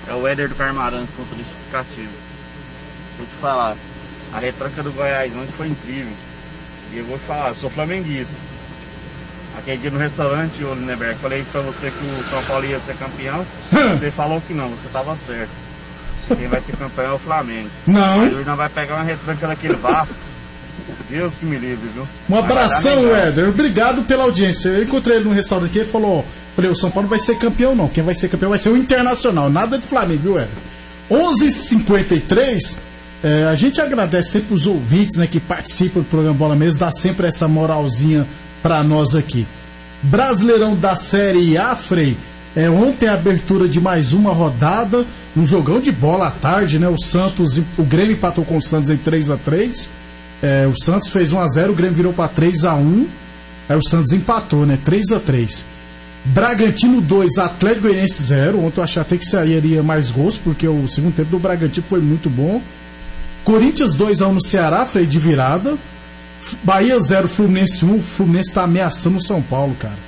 É 0.07 0.13
o 0.13 0.27
Éder 0.27 0.49
do 0.49 0.55
Carmarantes 0.55 1.15
com 1.15 1.23
o 1.23 1.25
justificativo. 1.37 2.09
Eu 3.19 3.25
te 3.25 3.31
falar, 3.39 3.75
a 4.33 4.39
retranca 4.39 4.83
do 4.83 4.91
Goiás 4.91 5.33
ontem 5.35 5.51
foi 5.55 5.67
incrível. 5.69 6.11
E 6.93 6.97
eu 6.97 7.05
vou 7.05 7.17
te 7.17 7.23
falar, 7.23 7.49
eu 7.49 7.55
sou 7.55 7.69
flamenguista. 7.69 8.35
Aquele 9.57 9.77
dia 9.77 9.89
no 9.91 9.97
restaurante, 9.99 10.63
ô 10.65 10.73
Lindenberg, 10.73 11.17
falei 11.19 11.45
pra 11.49 11.61
você 11.61 11.89
que 11.89 12.05
o 12.05 12.23
São 12.23 12.43
Paulo 12.43 12.65
ia 12.65 12.77
ser 12.77 12.95
campeão. 12.97 13.45
Você 13.97 14.11
falou 14.11 14.41
que 14.45 14.53
não, 14.53 14.69
você 14.69 14.87
tava 14.89 15.15
certo. 15.15 15.49
Quem 16.27 16.47
vai 16.47 16.61
ser 16.61 16.75
campeão 16.75 17.11
é 17.11 17.13
o 17.13 17.19
Flamengo. 17.19 17.69
Não, 17.85 18.17
Mas 18.17 18.33
hoje 18.33 18.45
nós 18.45 18.57
vai 18.57 18.69
pegar 18.69 18.95
uma 18.95 19.03
retranca 19.03 19.47
daquele 19.47 19.75
Vasco. 19.75 20.19
Deus 21.09 21.37
que 21.37 21.45
me 21.45 21.57
livre, 21.57 21.87
viu? 21.93 22.07
Um 22.29 22.35
abração. 22.35 23.15
Éder. 23.15 23.49
Obrigado 23.49 24.03
pela 24.03 24.23
audiência. 24.23 24.69
Eu 24.69 24.83
encontrei 24.83 25.17
ele 25.17 25.25
no 25.25 25.33
restaurante 25.33 25.69
aqui 25.69 25.79
e 25.79 25.91
falou: 25.91 26.25
falei, 26.55 26.69
o 26.71 26.75
São 26.75 26.89
Paulo 26.91 27.07
vai 27.07 27.19
ser 27.19 27.37
campeão, 27.37 27.75
não. 27.75 27.87
Quem 27.87 28.03
vai 28.03 28.15
ser 28.15 28.29
campeão 28.29 28.49
vai 28.49 28.59
ser 28.59 28.69
o 28.69 28.77
Internacional. 28.77 29.49
Nada 29.49 29.77
de 29.77 29.85
Flamengo, 29.85 30.21
viu, 30.21 30.39
Éder? 30.39 30.49
11h53. 31.09 32.77
é, 33.23 33.43
a 33.45 33.55
gente 33.55 33.79
agradece 33.79 34.31
sempre 34.31 34.55
os 34.55 34.65
ouvintes 34.65 35.17
né, 35.17 35.27
que 35.27 35.39
participam 35.39 35.99
do 35.99 36.05
programa 36.05 36.35
Bola 36.35 36.55
Mesa, 36.55 36.79
dá 36.79 36.91
sempre 36.91 37.27
essa 37.27 37.47
moralzinha 37.47 38.25
pra 38.61 38.83
nós 38.83 39.15
aqui. 39.15 39.47
Brasileirão 40.01 40.75
da 40.75 40.95
Série 40.95 41.57
A, 41.57 41.75
Frei. 41.75 42.17
É, 42.55 42.69
ontem 42.69 43.07
a 43.07 43.13
abertura 43.13 43.67
de 43.67 43.81
mais 43.81 44.13
uma 44.13 44.31
rodada, 44.31 45.05
um 45.35 45.45
jogão 45.45 45.79
de 45.79 45.91
bola 45.91 46.27
à 46.27 46.31
tarde, 46.31 46.79
né? 46.79 46.87
O 46.87 46.97
Santos, 46.97 47.57
o 47.77 47.83
Grêmio 47.83 48.13
empatou 48.13 48.45
com 48.45 48.57
o 48.57 48.61
Santos 48.61 48.89
em 48.89 48.97
3 48.97 49.29
a 49.29 49.37
3 49.37 49.89
é, 50.41 50.67
o 50.67 50.75
Santos 50.79 51.09
fez 51.09 51.31
1x0, 51.31 51.69
o 51.71 51.73
Grêmio 51.73 51.95
virou 51.95 52.13
pra 52.13 52.29
3x1. 52.29 53.07
Aí 53.67 53.77
o 53.77 53.83
Santos 53.83 54.11
empatou, 54.11 54.65
né? 54.65 54.77
3x3. 54.85 55.63
Bragantino 56.25 57.01
2, 57.01 57.37
Atlético 57.37 57.87
Goianiense 57.87 58.21
0. 58.21 58.63
Ontem 58.63 58.79
eu 58.79 58.83
achei 58.83 59.01
até 59.01 59.17
que 59.17 59.25
sairia 59.25 59.81
mais 59.81 60.11
gols, 60.11 60.37
porque 60.37 60.67
o 60.67 60.87
segundo 60.87 61.15
tempo 61.15 61.31
do 61.31 61.39
Bragantino 61.39 61.85
foi 61.89 61.99
muito 61.99 62.29
bom. 62.29 62.61
Corinthians 63.43 63.95
2x1 63.95 64.31
no 64.31 64.43
Ceará, 64.43 64.85
freio 64.85 65.07
de 65.07 65.19
virada. 65.19 65.77
Bahia 66.63 66.99
0, 66.99 67.27
Fluminense 67.27 67.83
1. 67.83 67.95
O 67.95 68.01
Fluminense 68.01 68.53
tá 68.53 68.63
ameaçando 68.63 69.17
o 69.17 69.23
São 69.23 69.41
Paulo, 69.41 69.75
cara. 69.79 70.04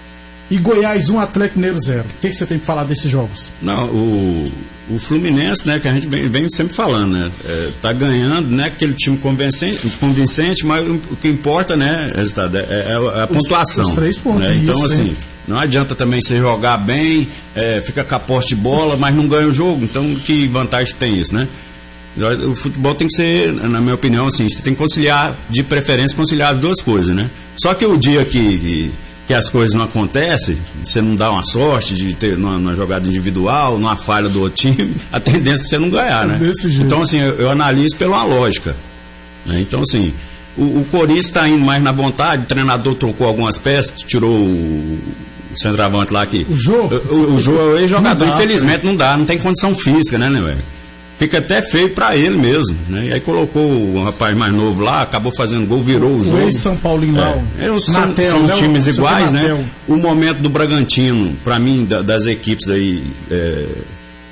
E 0.49 0.57
Goiás 0.57 1.09
1, 1.09 1.19
Atlético 1.19 1.59
Mineiro 1.59 1.79
0. 1.79 2.01
O 2.01 2.21
que, 2.21 2.29
que 2.29 2.33
você 2.33 2.45
tem 2.45 2.57
pra 2.57 2.65
falar 2.67 2.83
desses 2.85 3.11
jogos? 3.11 3.51
Não, 3.61 3.87
o, 3.87 4.51
o 4.91 4.97
Fluminense, 4.99 5.67
né, 5.67 5.77
que 5.79 5.87
a 5.87 5.93
gente 5.93 6.07
vem, 6.07 6.29
vem 6.29 6.47
sempre 6.49 6.73
falando, 6.73 7.11
né, 7.11 7.31
é, 7.45 7.69
tá 7.81 7.91
ganhando, 7.91 8.47
né, 8.49 8.65
aquele 8.67 8.93
time 8.93 9.17
convincente, 9.17 9.85
convincente 9.99 10.65
mas 10.65 10.87
o 10.89 10.99
que 11.21 11.27
importa, 11.27 11.75
né, 11.75 12.09
resultado, 12.15 12.57
é, 12.57 12.61
é 12.61 12.93
a- 12.93 13.23
a 13.23 13.27
pontuação. 13.27 13.83
os 13.83 13.93
três 13.93 14.17
pontos, 14.17 14.47
né? 14.47 14.55
Então, 14.55 14.73
isso, 14.75 14.85
assim, 14.93 15.01
hein? 15.09 15.17
não 15.47 15.59
adianta 15.59 15.93
também 15.95 16.21
você 16.21 16.37
jogar 16.37 16.77
bem, 16.77 17.27
é, 17.53 17.81
fica 17.81 18.05
com 18.05 18.15
a 18.15 18.19
posse 18.19 18.47
de 18.49 18.55
bola, 18.55 18.95
mas 18.95 19.13
não 19.13 19.27
ganha 19.27 19.47
o 19.47 19.51
jogo, 19.51 19.83
então 19.83 20.15
que 20.15 20.47
vantagem 20.47 20.95
tem 20.95 21.19
isso, 21.19 21.35
né? 21.35 21.45
O 22.49 22.55
futebol 22.55 22.95
tem 22.95 23.07
que 23.07 23.15
ser, 23.15 23.51
na 23.53 23.79
minha 23.79 23.93
opinião, 23.93 24.25
assim, 24.25 24.49
você 24.49 24.61
tem 24.61 24.73
que 24.73 24.79
conciliar, 24.79 25.37
de 25.49 25.61
preferência, 25.61 26.15
conciliar 26.17 26.53
as 26.53 26.57
duas 26.57 26.81
coisas, 26.81 27.13
né? 27.15 27.29
Só 27.61 27.73
que 27.75 27.85
o 27.85 27.95
dia 27.95 28.25
que, 28.25 28.57
que, 28.57 28.91
que 29.27 29.33
as 29.33 29.49
coisas 29.49 29.75
não 29.75 29.83
acontecem, 29.83 30.57
você 30.81 31.01
não 31.01 31.13
dá 31.13 31.29
uma 31.29 31.43
sorte 31.43 31.93
de 31.93 32.13
ter 32.15 32.37
numa, 32.37 32.57
numa 32.57 32.73
jogada 32.73 33.05
individual, 33.07 33.77
numa 33.77 33.97
falha 33.97 34.29
do 34.29 34.41
outro 34.41 34.55
time, 34.71 34.95
a 35.11 35.19
tendência 35.19 35.63
é 35.65 35.67
você 35.67 35.77
não 35.77 35.89
ganhar, 35.89 36.25
né? 36.25 36.37
Desse 36.37 36.71
jeito. 36.71 36.85
Então, 36.85 37.01
assim, 37.01 37.19
eu, 37.19 37.33
eu 37.35 37.51
analiso 37.51 37.97
pela 37.97 38.23
lógica. 38.23 38.73
né? 39.45 39.59
Então, 39.59 39.81
assim, 39.81 40.13
o, 40.57 40.79
o 40.79 40.85
Corinthians 40.89 41.25
está 41.25 41.47
indo 41.47 41.63
mais 41.65 41.83
na 41.83 41.91
vontade, 41.91 42.43
o 42.43 42.45
treinador 42.45 42.95
trocou 42.95 43.27
algumas 43.27 43.57
peças, 43.57 44.01
tirou 44.01 44.33
o, 44.33 44.97
o 45.53 45.57
centroavante 45.59 46.13
lá 46.13 46.25
que. 46.25 46.45
O 46.49 46.55
Jô? 46.55 46.83
O, 46.85 47.33
o 47.35 47.39
Jô 47.41 47.59
é 47.59 47.63
o 47.73 47.77
ex-jogador, 47.79 48.27
infelizmente 48.29 48.85
não 48.85 48.95
dá, 48.95 49.17
não 49.17 49.25
tem 49.25 49.37
condição 49.37 49.75
física, 49.75 50.17
né, 50.17 50.29
né, 50.29 50.39
velho? 50.41 50.63
Fica 51.17 51.39
até 51.39 51.61
feio 51.63 51.89
pra 51.89 52.15
ele 52.15 52.37
mesmo, 52.37 52.75
né? 52.87 53.07
E 53.07 53.13
aí 53.13 53.19
colocou 53.19 53.63
o 53.71 54.03
rapaz 54.03 54.35
mais 54.37 54.53
novo 54.53 54.81
lá, 54.83 55.01
acabou 55.01 55.31
fazendo 55.35 55.65
gol, 55.65 55.81
virou 55.81 56.17
o 56.17 56.21
jogo. 56.21 56.37
O 56.37 56.41
ex-São 56.41 56.77
Paulino 56.77 57.17
lá. 57.17 57.37
o 57.37 57.75
É, 57.75 57.79
são, 57.79 57.93
Natel, 57.93 58.25
são 58.25 58.43
os 58.43 58.51
né? 58.51 58.57
times 58.57 58.81
O 58.87 58.91
Super 58.91 58.97
iguais, 58.99 59.31
né? 59.31 59.41
Natel. 59.41 59.63
O 59.87 59.95
momento 59.97 60.37
do 60.41 60.49
Bragantino, 60.49 61.35
pra 61.43 61.59
mim, 61.59 61.85
da- 61.85 62.03
das 62.03 62.27
equipes 62.27 62.69
aí, 62.69 63.03
é, 63.31 63.65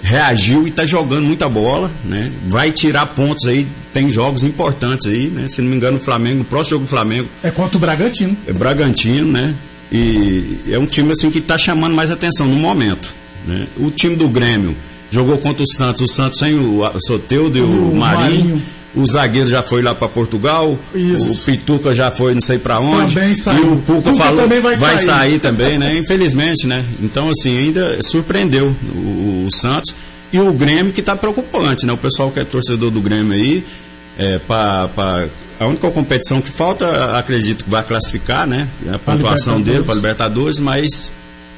reagiu 0.04 0.68
e 0.68 0.72
tá 0.72 0.86
jogando 0.86 1.24
muita 1.26 1.50
bola, 1.50 1.90
né? 2.04 2.32
Vai 2.48 2.72
tirar 2.72 3.08
pontos 3.08 3.48
aí, 3.48 3.66
tem 3.92 4.10
jogos 4.10 4.44
importantes 4.44 5.08
aí, 5.08 5.28
né? 5.28 5.48
Se 5.48 5.62
não 5.64 5.70
me 5.72 5.76
engano, 5.76 5.98
o 5.98 6.00
Flamengo, 6.00 6.42
o 6.42 6.46
próximo 6.46 6.76
jogo 6.76 6.84
do 6.86 6.90
Flamengo 6.90 7.28
É 7.42 7.50
contra 7.50 7.78
o 7.78 7.80
Bragantino. 7.80 8.38
é 8.46 8.54
Bragantino, 8.54 9.32
né? 9.32 9.56
E 9.92 10.58
é 10.70 10.78
um 10.78 10.86
time 10.86 11.12
assim 11.12 11.32
que 11.32 11.40
está 11.40 11.58
chamando 11.58 11.96
mais 11.96 12.12
atenção 12.12 12.46
no 12.48 12.56
momento. 12.58 13.12
Né? 13.48 13.66
O 13.78 13.90
time 13.90 14.16
do 14.16 14.28
Grêmio 14.28 14.76
jogou 15.12 15.38
contra 15.38 15.64
o 15.64 15.68
Santos, 15.68 16.02
o 16.02 16.08
Santos 16.08 16.40
sem 16.40 16.56
o, 16.58 16.82
Soteudo 17.06 17.58
e 17.58 17.62
o, 17.62 17.92
O 17.92 17.96
Marinho. 17.96 18.46
Marinho. 18.46 18.62
o 18.96 19.06
zagueiro 19.06 19.50
já 19.50 19.62
foi 19.62 19.82
lá 19.82 19.94
para 19.94 20.08
Portugal, 20.08 20.78
Isso. 20.94 21.34
o 21.34 21.46
Pituca 21.46 21.94
já 21.94 22.12
foi 22.12 22.34
não 22.34 22.42
sei 22.42 22.58
para 22.58 22.80
onde, 22.80 23.14
Também 23.14 23.36
saiu. 23.36 23.64
e 23.64 23.70
o 23.72 23.78
Cuca, 23.82 24.02
Cuca 24.12 24.24
falou 24.24 24.42
também 24.42 24.62
vai 24.62 24.76
vai 24.76 24.98
sair. 24.98 25.06
sair 25.06 25.40
também, 25.40 25.78
né? 25.78 25.98
Infelizmente, 25.98 26.66
né? 26.68 26.84
Então 27.02 27.30
assim 27.30 27.58
ainda 27.58 28.00
surpreendeu 28.04 28.74
o, 28.96 29.46
o 29.48 29.52
Santos 29.52 29.94
e 30.34 30.40
o 30.40 30.52
Grêmio 30.54 30.92
que 30.94 31.00
está 31.02 31.16
preocupante, 31.16 31.86
né? 31.86 31.94
O 31.94 31.98
pessoal 31.98 32.32
que 32.32 32.40
é 32.40 32.44
torcedor 32.44 32.90
do 32.92 33.00
Grêmio 33.02 33.34
aí, 33.34 33.64
é, 34.18 34.38
pra, 34.40 34.88
pra- 34.96 35.28
a 35.60 35.68
única 35.68 35.90
competição 35.92 36.42
que 36.42 36.50
falta, 36.52 37.18
acredito 37.18 37.64
que 37.64 37.70
vai 37.70 37.82
classificar, 37.84 38.46
né? 38.46 38.68
A 38.94 38.98
pontuação 39.00 39.62
dele 39.62 39.84
para 39.84 39.94
Libertadores, 39.96 40.60
mas 40.60 41.14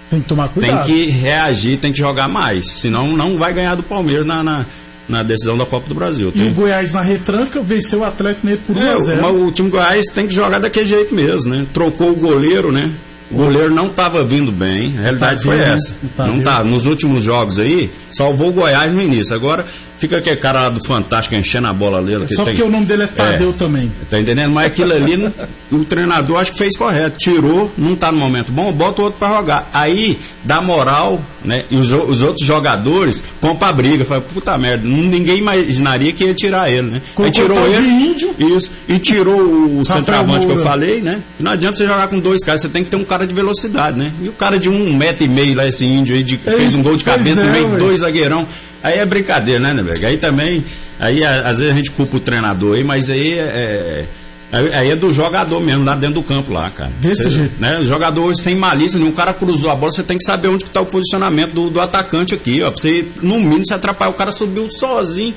Tem 0.09 0.21
que 0.21 0.27
tomar 0.27 0.47
tem 0.49 0.63
cuidado. 0.63 0.85
que 0.85 1.05
reagir, 1.09 1.77
tem 1.77 1.91
que 1.91 1.97
jogar 1.99 2.27
mais. 2.27 2.71
Senão 2.71 3.15
não 3.15 3.37
vai 3.37 3.53
ganhar 3.53 3.75
do 3.75 3.83
Palmeiras 3.83 4.25
na, 4.25 4.41
na, 4.43 4.65
na 5.07 5.21
decisão 5.23 5.57
da 5.57 5.65
Copa 5.65 5.87
do 5.89 5.95
Brasil. 5.95 6.29
E 6.33 6.39
Tem- 6.39 6.47
o 6.49 6.53
Goiás 6.53 6.93
na 6.93 7.01
retranca 7.01 7.61
venceu 7.61 7.99
o 7.99 8.03
Atlético 8.05 8.45
Mineiro 8.45 8.63
por 8.65 8.77
1 8.77 8.81
É, 8.81 8.89
a 8.93 8.97
0 8.99 9.21
mas 9.21 9.35
o 9.35 9.51
time 9.51 9.69
Goiás 9.69 10.05
tem 10.13 10.27
que 10.27 10.33
jogar 10.33 10.59
daquele 10.59 10.85
jeito 10.85 11.13
mesmo, 11.13 11.53
né? 11.53 11.65
Trocou 11.73 12.11
o 12.11 12.15
goleiro, 12.15 12.71
né? 12.71 12.89
O 13.29 13.35
goleiro 13.35 13.75
não 13.75 13.87
estava 13.87 14.23
vindo 14.23 14.53
bem, 14.53 14.97
a 14.97 15.01
realidade 15.01 15.39
Tá 15.39 15.43
foi 15.43 15.59
essa. 15.59 15.93
não 16.01 16.09
tá 16.15 16.27
não 16.27 16.33
vindo. 16.35 16.43
tá. 16.45 16.63
Nos 16.63 16.85
últimos 16.85 17.21
jogos 17.21 17.59
aí, 17.59 17.91
salvou 18.09 18.47
o 18.47 18.53
Goiás 18.53 18.93
no 18.93 19.01
início. 19.01 19.35
Agora 19.35 19.65
fica 19.97 20.17
aquele 20.17 20.35
cara 20.37 20.61
lá 20.61 20.69
do 20.69 20.83
Fantástico 20.85 21.35
enchendo 21.35 21.67
a 21.67 21.73
bola 21.73 22.01
que 22.25 22.35
Só 22.35 22.43
tem- 22.45 22.53
porque 22.55 22.67
o 22.67 22.71
nome 22.71 22.85
dele 22.85 23.03
é 23.03 23.07
Tadeu 23.07 23.53
também. 23.53 23.91
Tá 24.09 24.19
entendendo? 24.19 24.51
Mas 24.53 24.67
aquilo 24.67 24.93
ali, 24.93 25.17
não- 25.17 25.33
o 25.71 25.83
treinador 25.85 26.39
acho 26.39 26.51
que 26.51 26.57
fez 26.57 26.75
correto. 26.77 27.17
Tirou, 27.17 27.71
não 27.77 27.95
tá 27.95 28.11
no 28.11 28.17
momento 28.17 28.51
bom, 28.51 28.71
bota 28.71 29.01
o 29.01 29.05
outro 29.05 29.19
pra 29.19 29.29
jogar. 29.35 29.69
Aí 29.73 30.17
dá 30.43 30.61
moral, 30.61 31.21
né? 31.43 31.65
E 31.69 31.75
os, 31.75 31.91
os 31.91 32.21
outros 32.21 32.45
jogadores 32.45 33.23
vão 33.41 33.55
pra 33.55 33.71
briga. 33.73 34.05
Fala, 34.05 34.21
puta 34.21 34.57
merda, 34.57 34.87
ninguém 34.87 35.37
imaginaria 35.37 36.13
que 36.13 36.23
ia 36.23 36.33
tirar 36.33 36.69
ele, 36.71 36.87
né? 36.89 37.01
Aí 37.03 37.13
Colocou 37.15 37.31
tirou 37.31 37.67
ele. 37.67 37.87
índio. 37.87 38.35
Isso. 38.37 38.71
E 38.87 38.99
tirou 38.99 39.79
o 39.79 39.85
centroavante 39.85 40.45
que 40.45 40.51
eu 40.53 40.59
falei, 40.59 41.01
né? 41.01 41.19
Não 41.39 41.51
adianta 41.51 41.77
você 41.77 41.85
jogar 41.87 42.07
com 42.07 42.19
dois 42.19 42.43
caras, 42.43 42.61
você 42.61 42.69
tem 42.69 42.83
que 42.83 42.89
ter 42.89 42.97
um 42.97 43.03
cara 43.05 43.25
de 43.27 43.33
velocidade, 43.33 43.97
né? 43.97 44.11
E 44.23 44.29
o 44.29 44.33
cara 44.33 44.57
de 44.59 44.69
um 44.69 44.95
metro 44.95 45.25
e 45.25 45.27
meio 45.27 45.55
lá, 45.55 45.67
esse 45.67 45.85
índio 45.85 46.15
aí, 46.15 46.23
de- 46.23 46.37
fez 46.37 46.75
um 46.75 46.83
gol 46.83 46.95
de 46.95 47.03
cabeça 47.03 47.41
é, 47.41 47.51
meio 47.51 47.77
dois 47.77 47.99
zagueirão. 48.01 48.47
Aí 48.83 48.99
é 48.99 49.05
brincadeira, 49.05 49.59
né, 49.59 49.73
Neberg? 49.73 50.05
Aí 50.05 50.17
também, 50.17 50.63
aí 50.99 51.23
às 51.23 51.57
vezes 51.57 51.73
a 51.73 51.75
gente 51.75 51.91
culpa 51.91 52.17
o 52.17 52.19
treinador 52.19 52.77
aí, 52.77 52.83
mas 52.83 53.09
aí 53.09 53.33
é. 53.37 54.05
Aí 54.49 54.73
aí 54.73 54.89
é 54.91 54.95
do 54.95 55.11
jogador 55.11 55.59
mesmo, 55.59 55.83
lá 55.83 55.93
dentro 55.95 56.15
do 56.15 56.23
campo 56.23 56.53
lá, 56.53 56.69
cara. 56.69 56.89
Desse 57.01 57.23
Você- 57.23 57.29
jeito. 57.31 57.59
Né? 57.59 57.79
O 57.79 57.83
jogador 57.83 58.21
hoje 58.23 58.41
sem 58.41 58.55
malícia, 58.55 58.97
nenhum 58.97 59.11
cara 59.11 59.33
cruzou 59.33 59.69
a 59.69 59.75
bola, 59.75 59.91
você 59.91 60.03
tem 60.03 60.17
que 60.17 60.23
saber 60.23 60.47
onde 60.47 60.63
que 60.63 60.71
tá 60.71 60.79
o 60.79 60.85
posicionamento 60.85 61.51
do, 61.51 61.69
do 61.69 61.81
atacante 61.81 62.33
aqui, 62.33 62.61
ó. 62.63 62.71
Pra 62.71 62.81
você, 62.81 63.05
no 63.21 63.37
mínimo, 63.39 63.65
se 63.65 63.73
atrapalhar. 63.73 64.11
O 64.11 64.13
cara 64.13 64.31
subiu 64.31 64.65
sozinho, 64.71 65.33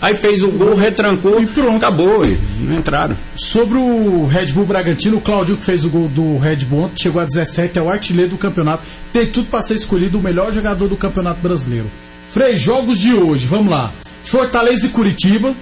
aí 0.00 0.14
fez 0.14 0.44
o 0.44 0.50
gol, 0.52 0.76
retrancou 0.76 1.40
E 1.42 1.46
pronto. 1.46 1.76
Acabou, 1.78 2.24
e 2.24 2.38
não 2.60 2.76
entraram. 2.78 3.16
Sobre 3.36 3.76
o 3.76 4.24
Red 4.26 4.46
Bull 4.52 4.66
Bragantino, 4.66 5.16
o 5.16 5.20
Claudio 5.20 5.56
que 5.56 5.64
fez 5.64 5.84
o 5.84 5.88
gol 5.90 6.06
do 6.08 6.38
Red 6.38 6.58
Bull 6.64 6.84
ontem, 6.84 7.02
chegou 7.02 7.20
a 7.20 7.24
17, 7.24 7.76
é 7.76 7.82
o 7.82 7.90
artilheiro 7.90 8.30
do 8.30 8.38
campeonato. 8.38 8.84
Tem 9.12 9.26
tudo 9.26 9.48
para 9.48 9.62
ser 9.62 9.74
escolhido 9.74 10.16
o 10.18 10.22
melhor 10.22 10.52
jogador 10.52 10.86
do 10.86 10.96
Campeonato 10.96 11.40
Brasileiro. 11.40 11.90
Frei, 12.34 12.58
jogos 12.58 12.98
de 12.98 13.14
hoje, 13.14 13.46
vamos 13.46 13.70
lá. 13.70 13.92
Fortaleza 14.24 14.86
e 14.86 14.88
Curitiba. 14.88 15.54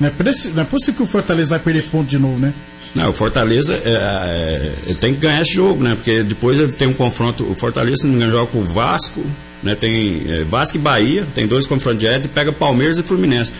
Não 0.00 0.08
é, 0.08 0.12
não 0.52 0.62
é 0.62 0.66
possível 0.66 0.94
que 0.96 1.02
o 1.04 1.06
Fortaleza 1.06 1.50
vai 1.50 1.60
perder 1.60 1.84
ponto 1.84 2.08
de 2.08 2.18
novo, 2.18 2.36
né? 2.36 2.52
Não, 2.96 3.10
o 3.10 3.12
Fortaleza 3.12 3.80
é, 3.84 4.72
é, 4.90 4.94
tem 4.94 5.14
que 5.14 5.20
ganhar 5.20 5.40
esse 5.40 5.54
jogo, 5.54 5.84
né? 5.84 5.94
Porque 5.94 6.24
depois 6.24 6.58
ele 6.58 6.72
tem 6.72 6.88
um 6.88 6.92
confronto. 6.92 7.44
O 7.44 7.54
Fortaleza, 7.54 8.08
não 8.08 8.28
joga 8.28 8.50
com 8.50 8.58
o 8.58 8.64
Vasco, 8.64 9.24
né? 9.62 9.76
Tem 9.76 10.24
é, 10.28 10.42
Vasco 10.42 10.78
e 10.78 10.80
Bahia, 10.80 11.24
tem 11.32 11.46
dois 11.46 11.64
confrontos 11.64 12.00
diretos 12.00 12.28
e 12.28 12.28
pega 12.28 12.52
Palmeiras 12.52 12.98
e 12.98 13.02
Fluminense. 13.04 13.52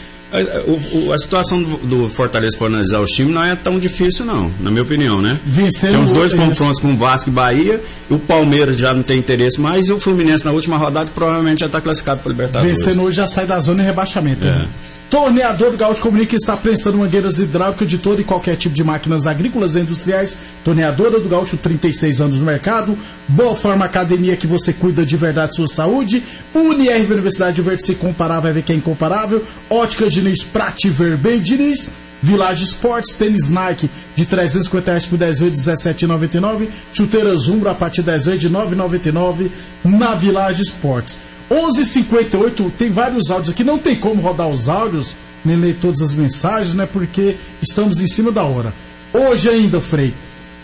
O- 0.67 1.07
o- 1.09 1.13
a 1.13 1.19
situação 1.19 1.63
do, 1.63 1.77
do 1.79 2.09
Fortaleza, 2.09 2.57
for 2.59 2.67
analisar 2.67 3.01
os 3.01 3.11
times, 3.11 3.33
não 3.35 3.43
é 3.45 3.55
tão 3.55 3.79
difícil, 3.79 4.25
não, 4.25 4.51
na 4.61 4.71
minha 4.71 4.83
opinião, 4.83 5.23
né? 5.23 5.39
Vencendo 5.47 5.93
Tem 5.93 6.03
os 6.03 6.13
dois 6.13 6.35
confrontos 6.35 6.81
com 6.81 6.93
o 6.93 6.97
Vasco 6.97 7.31
e 7.31 7.33
Bahia, 7.33 7.81
e 8.11 8.15
o 8.15 8.19
Palmeiras 8.19 8.77
já 8.77 8.93
não 8.93 9.03
tem 9.03 9.19
interesse 9.19 9.61
mais, 9.61 9.87
e 9.89 9.93
o 9.93 10.01
Fluminense 10.01 10.45
na 10.45 10.51
última 10.53 10.77
rodada 10.77 11.11
provavelmente 11.15 11.61
já 11.61 11.67
está 11.67 11.81
classificado 11.81 12.21
para 12.21 12.31
Libertadores. 12.33 12.79
Vencendo 12.79 13.03
hoje 13.03 13.17
já 13.17 13.27
sai 13.27 13.47
da 13.47 13.61
zona 13.61 13.79
de 13.81 13.85
rebaixamento. 13.85 14.45
É. 14.47 14.59
né? 14.59 14.69
Torneador 15.11 15.71
do 15.71 15.77
Gaúcho 15.77 16.03
comunica 16.03 16.35
está 16.35 16.57
prensando 16.57 16.99
mangueiras 16.99 17.39
hidráulicas 17.39 17.89
de 17.89 17.99
todo 17.99 18.21
e 18.21 18.25
qualquer 18.25 18.57
tipo 18.57 18.75
de 18.75 18.83
máquinas 18.83 19.27
agrícolas 19.27 19.77
e 19.77 19.81
industriais. 19.81 20.37
Torneadora 20.65 21.21
do 21.21 21.29
Gaúcho, 21.29 21.57
36 21.57 22.21
anos 22.21 22.39
no 22.39 22.45
mercado. 22.45 22.99
Boa 23.29 23.55
Forma 23.55 23.85
Academia 23.85 24.37
que 24.37 24.47
você 24.47 24.73
cuida 24.73 25.07
de 25.07 25.17
verdade 25.17 25.55
sua 25.55 25.69
saúde. 25.69 26.23
UniRV 26.55 27.13
Universidade 27.13 27.57
de 27.57 27.63
Verde 27.63 27.87
se 27.87 27.95
comparar, 27.95 28.41
vai 28.41 28.53
ver 28.53 28.63
que 28.63 28.73
é 28.73 28.77
incomparável. 28.77 29.45
Óticas 29.71 30.13
Diniz, 30.13 30.43
pra 30.43 30.73
te 30.73 30.91
ver 30.91 31.17
bem, 31.17 31.41
Diniz. 31.41 31.89
Village 32.25 32.65
Sports, 32.65 33.17
tênis 33.17 33.51
Nike 33.51 33.91
de 34.17 34.25
350 34.25 34.91
reais 34.91 35.05
por 35.05 35.19
10 35.19 35.41
vezes 35.41 35.67
17,99. 35.67 36.69
Chuteiras 36.91 37.49
Umbro 37.49 37.69
a 37.69 37.75
partir 37.75 38.01
de 38.01 38.07
10 38.07 38.25
vezes 38.25 38.41
de 38.41 38.51
9,99 38.51 39.51
na 39.85 40.15
Village 40.15 40.63
Sports. 40.63 41.21
11:58 41.51 42.71
tem 42.79 42.91
vários 42.91 43.31
áudios 43.31 43.51
aqui, 43.51 43.65
não 43.65 43.79
tem 43.79 43.97
como 43.97 44.21
rodar 44.21 44.49
os 44.49 44.69
áudios, 44.69 45.15
nem 45.45 45.57
ler 45.57 45.77
todas 45.81 46.01
as 46.01 46.15
mensagens, 46.15 46.75
né? 46.75 46.87
Porque 46.91 47.37
estamos 47.63 48.01
em 48.01 48.09
cima 48.09 48.31
da 48.33 48.43
hora. 48.45 48.73
Hoje 49.13 49.49
ainda, 49.49 49.81
Frei, 49.81 50.13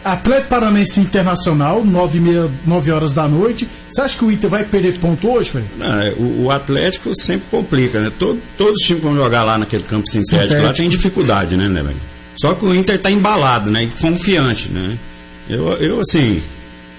Atlético 0.04 0.48
Paranense 0.48 0.98
Internacional, 1.00 1.84
9, 1.84 2.18
e 2.18 2.20
meia, 2.20 2.50
9 2.66 2.90
horas 2.90 3.14
da 3.14 3.28
noite. 3.28 3.68
Você 3.88 4.00
acha 4.00 4.18
que 4.18 4.24
o 4.24 4.32
Inter 4.32 4.48
vai 4.48 4.64
perder 4.64 4.98
ponto 4.98 5.28
hoje, 5.28 5.50
Frei? 5.50 5.64
Não, 5.76 6.00
é, 6.00 6.10
o, 6.12 6.44
o 6.44 6.50
Atlético 6.50 7.14
sempre 7.14 7.46
complica, 7.50 8.00
né? 8.00 8.10
Todo- 8.18 8.40
todos 8.56 8.80
os 8.80 8.86
times 8.86 9.02
que 9.02 9.06
vão 9.08 9.16
jogar 9.16 9.44
lá 9.44 9.58
naquele 9.58 9.82
campo 9.84 10.08
sintético 10.08 10.54
lá 10.62 10.72
tem 10.72 10.88
dificuldade, 10.88 11.56
né, 11.56 11.68
né? 11.68 11.94
Só 12.36 12.54
que 12.54 12.64
o 12.64 12.74
Inter 12.74 12.98
tá 12.98 13.10
embalado, 13.10 13.70
né? 13.70 13.82
E 13.84 13.86
confiante, 13.88 14.70
né? 14.72 14.96
Eu, 15.48 15.72
eu 15.74 16.00
assim, 16.00 16.40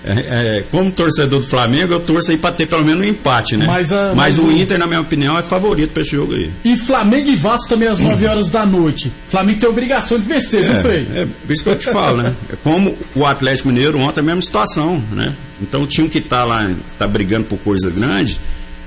é, 0.03 0.57
é, 0.57 0.63
como 0.71 0.91
torcedor 0.91 1.41
do 1.41 1.45
Flamengo, 1.45 1.93
eu 1.93 1.99
torço 1.99 2.31
aí 2.31 2.37
pra 2.37 2.51
ter 2.51 2.65
pelo 2.65 2.83
menos 2.83 3.05
um 3.05 3.09
empate, 3.09 3.55
né? 3.55 3.65
Mas, 3.67 3.91
ah, 3.91 4.13
mas 4.15 4.31
mas 4.31 4.39
o 4.39 4.51
Inter, 4.51 4.79
na 4.79 4.87
minha 4.87 5.01
opinião, 5.01 5.37
é 5.37 5.43
favorito 5.43 5.91
pra 5.91 6.01
esse 6.01 6.11
jogo 6.11 6.33
aí. 6.33 6.49
E 6.63 6.77
Flamengo 6.77 7.29
e 7.29 7.35
Vasco 7.35 7.69
também 7.69 7.87
às 7.87 7.99
9 7.99 8.25
horas 8.25 8.49
da 8.49 8.65
noite. 8.65 9.11
Flamengo 9.27 9.59
tem 9.59 9.69
obrigação 9.69 10.19
de 10.19 10.25
vencer, 10.25 10.63
viu, 10.63 10.81
Frei? 10.81 11.07
É, 11.13 11.21
é 11.21 11.27
por 11.45 11.51
isso 11.51 11.63
que 11.63 11.69
eu 11.69 11.77
te 11.77 11.91
falo, 11.91 12.23
né? 12.23 12.33
É 12.51 12.55
como 12.63 12.97
o 13.15 13.25
Atlético 13.25 13.67
Mineiro 13.67 13.99
ontem, 13.99 14.21
a 14.21 14.23
mesma 14.23 14.41
situação, 14.41 15.03
né? 15.11 15.35
Então 15.61 15.83
o 15.83 15.87
time 15.87 16.09
que 16.09 16.21
tá 16.21 16.43
lá, 16.43 16.73
tá 16.97 17.07
brigando 17.07 17.45
por 17.45 17.59
coisa 17.59 17.89
grande, 17.89 18.39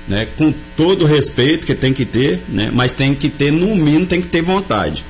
né? 0.07 0.27
Com 0.37 0.53
todo 0.75 1.03
o 1.03 1.07
respeito 1.07 1.65
que 1.65 1.75
tem 1.75 1.93
que 1.93 2.05
ter, 2.05 2.41
né? 2.49 2.69
Mas 2.73 2.91
tem 2.91 3.13
que 3.13 3.29
ter, 3.29 3.51
no 3.51 3.75
mínimo, 3.75 4.05
tem 4.05 4.21
que 4.21 4.27
ter 4.27 4.41
vontade. 4.41 5.05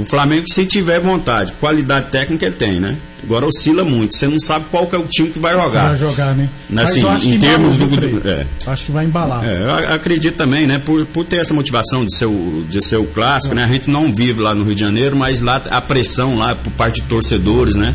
O 0.00 0.04
Flamengo, 0.04 0.46
se 0.50 0.64
tiver 0.64 0.98
vontade, 1.00 1.52
qualidade 1.60 2.10
técnica 2.10 2.46
ele 2.46 2.54
tem, 2.56 2.80
né? 2.80 2.96
Agora 3.22 3.44
oscila 3.46 3.84
muito. 3.84 4.16
Você 4.16 4.26
não 4.26 4.40
sabe 4.40 4.64
qual 4.70 4.86
que 4.86 4.96
é 4.96 4.98
o 4.98 5.04
time 5.06 5.28
que 5.28 5.38
vai 5.38 5.52
jogar. 5.54 5.88
Vai 5.88 5.96
jogar, 5.96 6.34
né? 6.34 6.48
Assim, 6.84 7.00
em 7.28 7.32
que 7.32 7.38
termos 7.38 7.74
embalou, 7.74 8.10
do- 8.20 8.28
é. 8.28 8.46
Acho 8.66 8.84
que 8.86 8.92
vai 8.92 9.04
embalar. 9.04 9.44
É, 9.44 9.92
acredito 9.92 10.36
também, 10.36 10.66
né? 10.66 10.78
Por, 10.78 11.04
por 11.06 11.24
ter 11.26 11.36
essa 11.36 11.52
motivação 11.52 12.04
de 12.06 12.16
ser, 12.16 12.24
o, 12.24 12.64
de 12.68 12.82
ser 12.82 12.96
o 12.96 13.04
clássico, 13.04 13.54
né? 13.54 13.64
A 13.64 13.68
gente 13.68 13.90
não 13.90 14.10
vive 14.12 14.40
lá 14.40 14.54
no 14.54 14.64
Rio 14.64 14.74
de 14.74 14.80
Janeiro, 14.80 15.14
mas 15.16 15.42
lá 15.42 15.62
a 15.70 15.80
pressão 15.82 16.38
lá 16.38 16.54
por 16.54 16.72
parte 16.72 17.02
de 17.02 17.06
torcedores, 17.08 17.74
né? 17.74 17.94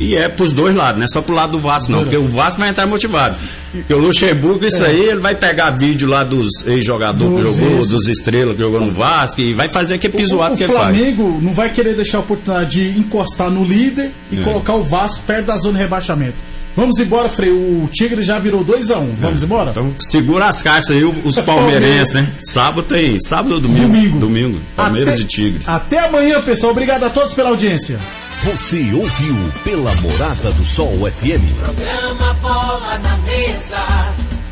E 0.00 0.14
é 0.16 0.28
pros 0.28 0.52
dois 0.52 0.74
lados, 0.76 0.98
não 0.98 1.04
é 1.04 1.08
só 1.08 1.20
pro 1.20 1.34
lado 1.34 1.52
do 1.52 1.58
Vasco, 1.58 1.90
não, 1.90 2.02
porque 2.02 2.16
o 2.16 2.28
Vasco 2.28 2.60
vai 2.60 2.68
entrar 2.68 2.86
motivado. 2.86 3.36
Porque 3.72 3.92
o 3.92 3.98
Luxemburgo, 3.98 4.64
isso 4.64 4.84
aí, 4.84 5.00
ele 5.00 5.18
vai 5.20 5.34
pegar 5.34 5.72
vídeo 5.72 6.06
lá 6.08 6.22
dos 6.22 6.48
ex-jogadores 6.66 7.54
que 7.56 7.60
jogou, 7.62 7.78
ex. 7.78 7.88
dos 7.88 8.06
estrelas 8.08 8.54
que 8.54 8.60
jogou 8.62 8.80
no 8.80 8.92
Vasco, 8.92 9.40
e 9.40 9.52
vai 9.54 9.68
fazer 9.72 9.96
aquele 9.96 10.12
pisoado 10.16 10.54
o, 10.54 10.56
que 10.56 10.62
o 10.62 10.66
ele 10.66 10.72
faz. 10.72 10.88
Flamengo 10.88 11.38
não 11.42 11.52
vai 11.52 11.70
querer 11.70 11.94
deixar 11.96 12.18
a 12.18 12.20
oportunidade 12.20 12.70
de 12.92 12.98
encostar 12.98 13.50
no 13.50 13.64
líder 13.64 14.10
e 14.30 14.38
É. 14.38 14.42
colocar 14.42 14.74
o 14.74 14.84
Vasco 14.84 15.24
perto 15.26 15.46
da 15.46 15.56
zona 15.56 15.74
de 15.78 15.82
rebaixamento. 15.84 16.36
Vamos 16.76 17.00
embora, 17.00 17.28
Frei. 17.28 17.50
O 17.50 17.88
Tigre 17.92 18.22
já 18.22 18.38
virou 18.38 18.64
2x1. 18.64 19.00
Um. 19.00 19.14
Vamos 19.16 19.42
embora? 19.42 19.70
Então 19.72 19.92
segura 19.98 20.46
as 20.46 20.62
caixas 20.62 20.92
aí, 20.92 21.02
os 21.02 21.34
palmeirenses, 21.42 22.14
né? 22.14 22.28
Sábado 22.40 22.82
tem, 22.84 23.18
sábado 23.18 23.54
ou 23.56 23.60
domingo? 23.60 23.88
Domingo. 23.88 24.18
Domingo. 24.20 24.60
Palmeiras 24.76 25.14
Até- 25.14 25.22
e 25.24 25.26
Tigres. 25.26 25.68
Até 25.68 25.98
amanhã, 26.06 26.40
pessoal. 26.40 26.70
Obrigado 26.70 27.02
a 27.02 27.10
todos 27.10 27.34
pela 27.34 27.48
audiência. 27.48 27.98
Você 28.44 28.92
ouviu 28.94 29.34
pela 29.64 29.92
Morada 29.96 30.52
do 30.52 30.64
Sol 30.64 30.92
FM. 31.10 31.42
Programa 31.58 32.32
Bola 32.34 32.96
na 32.98 33.16
Mesa, 33.18 33.84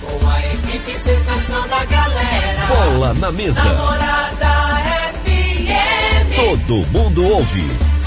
com 0.02 0.28
a 0.28 0.40
equipe 0.44 0.92
sensação 0.98 1.68
da 1.68 1.84
galera. 1.84 2.66
Bola 2.66 3.14
na 3.14 3.30
mesa. 3.30 3.62
Namorada 3.62 4.82
FM. 5.24 6.34
Todo 6.34 6.84
mundo 6.90 7.24
ouve. 7.24 7.64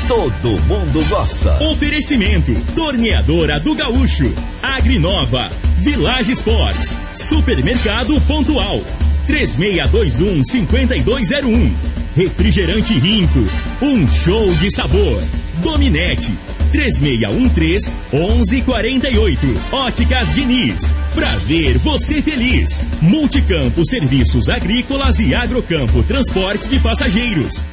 Todo 0.07 0.59
mundo 0.63 1.01
gosta. 1.07 1.57
Oferecimento: 1.63 2.53
Torneadora 2.75 3.57
do 3.59 3.73
Gaúcho, 3.73 4.31
Agrinova, 4.61 5.49
Village 5.77 6.33
Sports, 6.33 6.97
Supermercado 7.13 8.19
Pontual, 8.21 8.81
3621-5201, 9.27 11.71
Refrigerante 12.15 12.99
Rinco, 12.99 13.47
um 13.81 14.07
show 14.07 14.53
de 14.55 14.71
sabor, 14.75 15.23
Dominete, 15.59 16.33
3613-1148, 16.71 19.37
Óticas 19.71 20.33
Diniz, 20.33 20.95
pra 21.13 21.29
ver 21.37 21.77
você 21.77 22.21
feliz, 22.21 22.85
Multicampo 23.01 23.85
Serviços 23.85 24.49
Agrícolas 24.49 25.19
e 25.19 25.33
Agrocampo 25.33 26.03
Transporte 26.03 26.67
de 26.69 26.79
Passageiros. 26.79 27.65